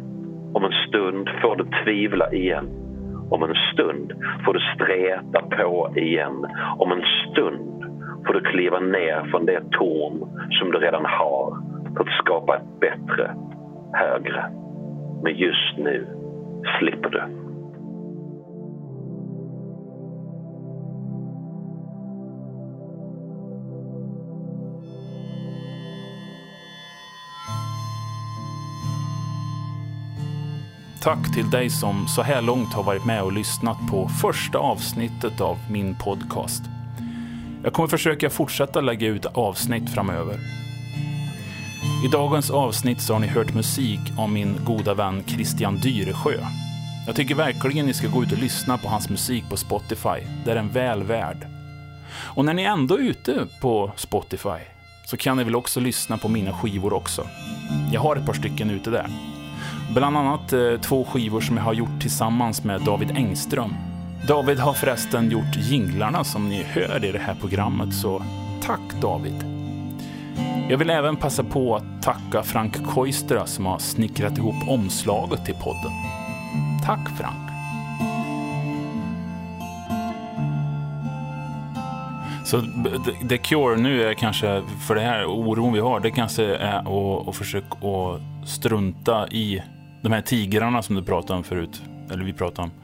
[0.54, 2.68] Om en stund får du tvivla igen.
[3.30, 4.12] Om en stund
[4.44, 6.46] får du streta på igen.
[6.78, 7.84] Om en stund
[8.26, 10.18] får du kliva ner från det torn
[10.50, 11.56] som du redan har
[11.96, 13.34] för att skapa ett bättre,
[13.92, 14.44] högre.
[15.22, 16.06] Men just nu
[16.78, 17.43] slipper du.
[31.04, 35.40] Tack till dig som så här långt har varit med och lyssnat på första avsnittet
[35.40, 36.62] av min podcast.
[37.62, 40.38] Jag kommer försöka fortsätta lägga ut avsnitt framöver.
[42.04, 46.38] I dagens avsnitt så har ni hört musik av min goda vän Christian Dyresjö.
[47.06, 50.26] Jag tycker verkligen ni ska gå ut och lyssna på hans musik på Spotify.
[50.44, 51.46] Det är den väl värd.
[52.16, 54.60] Och när ni ändå är ute på Spotify
[55.06, 57.26] så kan ni väl också lyssna på mina skivor också.
[57.92, 59.33] Jag har ett par stycken ute där.
[59.90, 63.74] Bland annat eh, två skivor som jag har gjort tillsammans med David Engström.
[64.28, 68.22] David har förresten gjort jinglarna som ni hör i det här programmet, så
[68.62, 69.44] tack David!
[70.68, 75.54] Jag vill även passa på att tacka Frank Koistra som har snickrat ihop omslaget till
[75.54, 75.92] podden.
[76.84, 77.50] Tack Frank!
[82.44, 82.60] Så
[83.28, 87.28] the- Cure nu är kanske, för det här oron vi har, det kanske är att,
[87.28, 89.62] att försöka att strunta i
[90.04, 91.82] de här tigrarna som du pratade om förut.
[92.10, 92.83] Eller vi pratade om.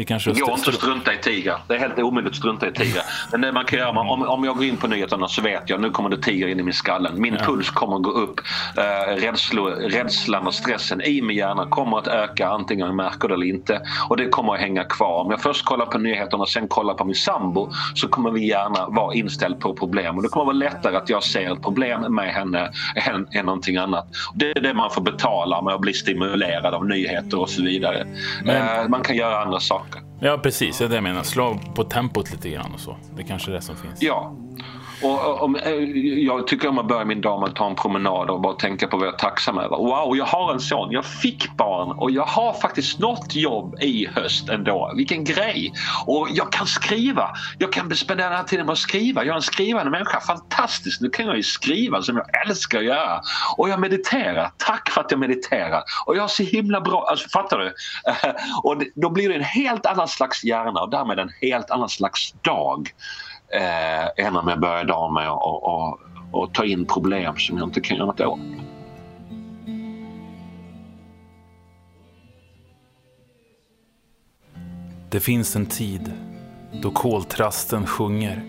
[0.00, 1.58] Det kanske går inte att strunta i tigrar.
[1.68, 3.02] Det är helt omöjligt att strunta i tigrar.
[3.32, 5.80] Men det man kan göra, om, om jag går in på nyheterna så vet jag
[5.80, 7.12] nu kommer det tiger in i min skallen.
[7.20, 8.40] Min puls kommer att gå upp.
[8.76, 13.34] Eh, rädslo, rädslan och stressen i min hjärna kommer att öka antingen jag märker det
[13.34, 13.80] eller inte.
[14.08, 15.20] Och det kommer att hänga kvar.
[15.24, 18.46] Om jag först kollar på nyheterna och sen kollar på min sambo så kommer vi
[18.48, 20.16] gärna vara inställd på problem.
[20.16, 23.76] Och det kommer vara lättare att jag ser ett problem med henne än, än någonting
[23.76, 24.06] annat.
[24.34, 28.06] Det är det man får betala med att bli stimulerad av nyheter och så vidare.
[28.44, 29.89] Men- Eh, man kan göra andra saker.
[30.20, 30.78] Ja, precis.
[30.78, 31.22] Det är det jag menar.
[31.22, 32.96] Slå på tempot lite grann och så.
[33.16, 34.02] Det kanske är det som finns.
[34.02, 34.36] Ja.
[35.02, 35.72] Och, och, om, eh,
[36.24, 38.86] jag tycker om att börja min dag med att ta en promenad och bara tänka
[38.86, 39.76] på vad jag är tacksam över.
[39.76, 44.06] Wow, jag har en son, jag fick barn och jag har faktiskt något jobb i
[44.06, 44.92] höst ändå.
[44.96, 45.72] Vilken grej!
[46.06, 47.30] Och jag kan skriva.
[47.58, 49.24] Jag kan spendera den här tiden med att skriva.
[49.24, 50.20] Jag är en skrivande människa.
[50.20, 51.00] Fantastiskt!
[51.00, 53.20] Nu kan jag ju skriva som jag älskar att göra.
[53.56, 54.50] Och jag mediterar.
[54.56, 55.82] Tack för att jag mediterar.
[56.06, 57.06] Och jag har så himla bra...
[57.10, 57.74] Alltså, fattar du?
[58.62, 62.32] och då blir det en helt annan slags hjärna och därmed en helt annan slags
[62.42, 62.90] dag
[63.50, 66.00] eh, än om jag börjar dagen med att och, och,
[66.32, 68.40] och ta in problem som jag inte kan göra något åt.
[75.10, 76.12] Det finns en tid
[76.82, 78.42] då koltrasten sjunger.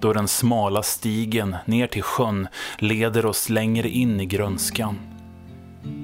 [0.00, 2.48] Då den smala stigen ner till sjön
[2.78, 4.98] leder oss längre in i grönskan.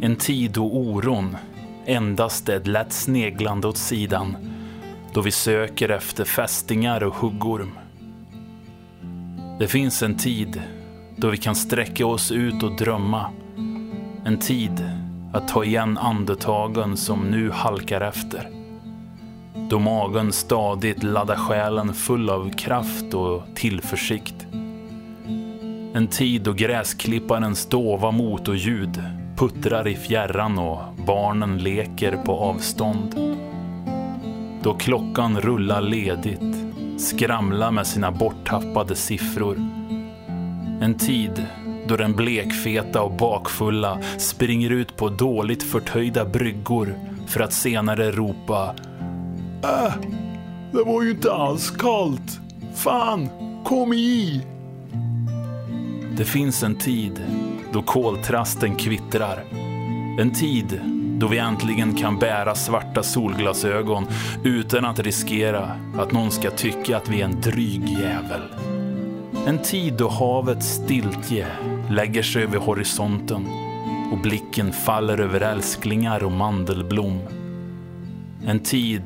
[0.03, 1.37] En tid då oron
[1.87, 4.37] endast är ett lätt sneglande åt sidan.
[5.15, 7.79] Då vi söker efter fästingar och huggorm.
[9.63, 10.63] Det finns en tid
[11.17, 13.27] då vi kan sträcka oss ut och drömma.
[14.25, 14.91] En tid
[15.33, 18.49] att ta igen andetagen som nu halkar efter.
[19.71, 24.47] Då magen stadigt laddar själen full av kraft och tillförsikt.
[25.95, 29.03] En tid då gräsklipparens dova motorljud
[29.37, 33.15] puttrar i fjärran och barnen leker på avstånd.
[34.63, 36.62] Då klockan rullar ledigt,
[37.03, 39.57] skramla med sina borttappade siffror.
[40.81, 41.47] En tid
[41.89, 46.95] då den blekfeta och bakfulla springer ut på dåligt förtöjda bryggor
[47.27, 48.75] för att senare ropa
[49.63, 49.95] Äh,
[50.73, 52.41] det var ju inte alls kallt.
[52.75, 53.29] Fan,
[53.65, 54.43] kom i!
[56.17, 57.21] Det finns en tid
[57.73, 59.45] då koltrasten kvittrar.
[60.19, 60.81] En tid
[61.19, 64.07] då vi äntligen kan bära svarta solglasögon
[64.45, 68.43] utan att riskera att någon ska tycka att vi är en dryg jävel.
[69.47, 71.47] En tid då havets stiltje
[71.91, 73.47] lägger sig över horisonten
[74.13, 77.21] och blicken faller över älsklingar och mandelblom.
[78.47, 79.03] En tid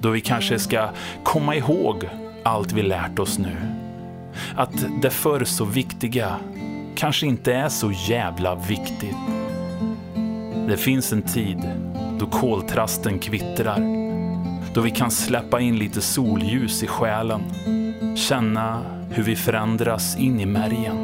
[0.00, 0.88] då vi kanske ska
[1.24, 2.08] komma ihåg
[2.42, 3.56] allt vi lärt oss nu.
[4.56, 6.36] Att det förr så viktiga
[6.96, 9.37] kanske inte är så jävla viktigt.
[10.68, 11.70] Det finns en tid
[12.18, 13.80] då koltrasten kvittrar.
[14.74, 17.40] Då vi kan släppa in lite solljus i själen.
[18.16, 20.96] Känna hur vi förändras in i märgen.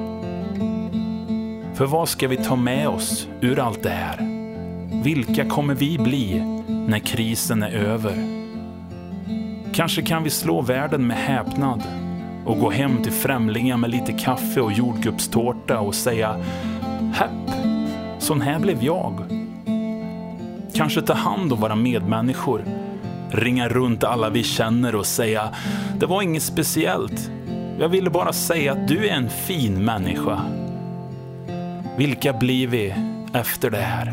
[1.74, 4.18] För vad ska vi ta med oss ur allt det här?
[5.04, 8.44] Vilka kommer vi bli när krisen är över?
[9.74, 11.82] Kanske kan vi slå världen med häpnad
[12.46, 16.36] och gå hem till främlingar med lite kaffe och jordgubbstårta och säga
[17.14, 17.50] Häpp,
[18.18, 19.43] sån här blev jag.
[20.74, 22.64] Kanske ta hand om våra medmänniskor.
[23.30, 25.48] Ringa runt alla vi känner och säga
[25.98, 27.30] Det var inget speciellt.
[27.78, 30.40] Jag ville bara säga att du är en fin människa.
[31.98, 32.94] Vilka blir vi
[33.34, 34.12] efter det här?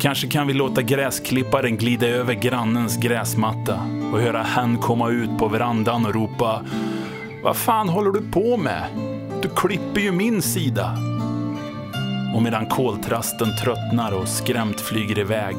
[0.00, 3.80] Kanske kan vi låta gräsklipparen glida över grannens gräsmatta
[4.12, 6.64] och höra hen komma ut på verandan och ropa
[7.44, 8.84] Vad fan håller du på med?
[9.42, 11.09] Du klipper ju min sida.
[12.34, 15.56] Och medan koltrasten tröttnar och skrämt flyger iväg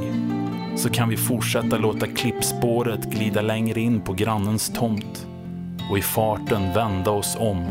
[0.75, 5.27] så kan vi fortsätta låta klippspåret glida längre in på grannens tomt
[5.91, 7.65] och i farten vända oss om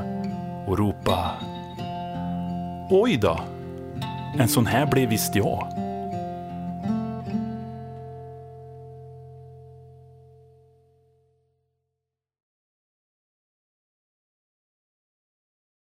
[0.66, 1.30] och ropa
[2.90, 3.40] Oj då,
[4.38, 5.89] en sån här blev visst jag.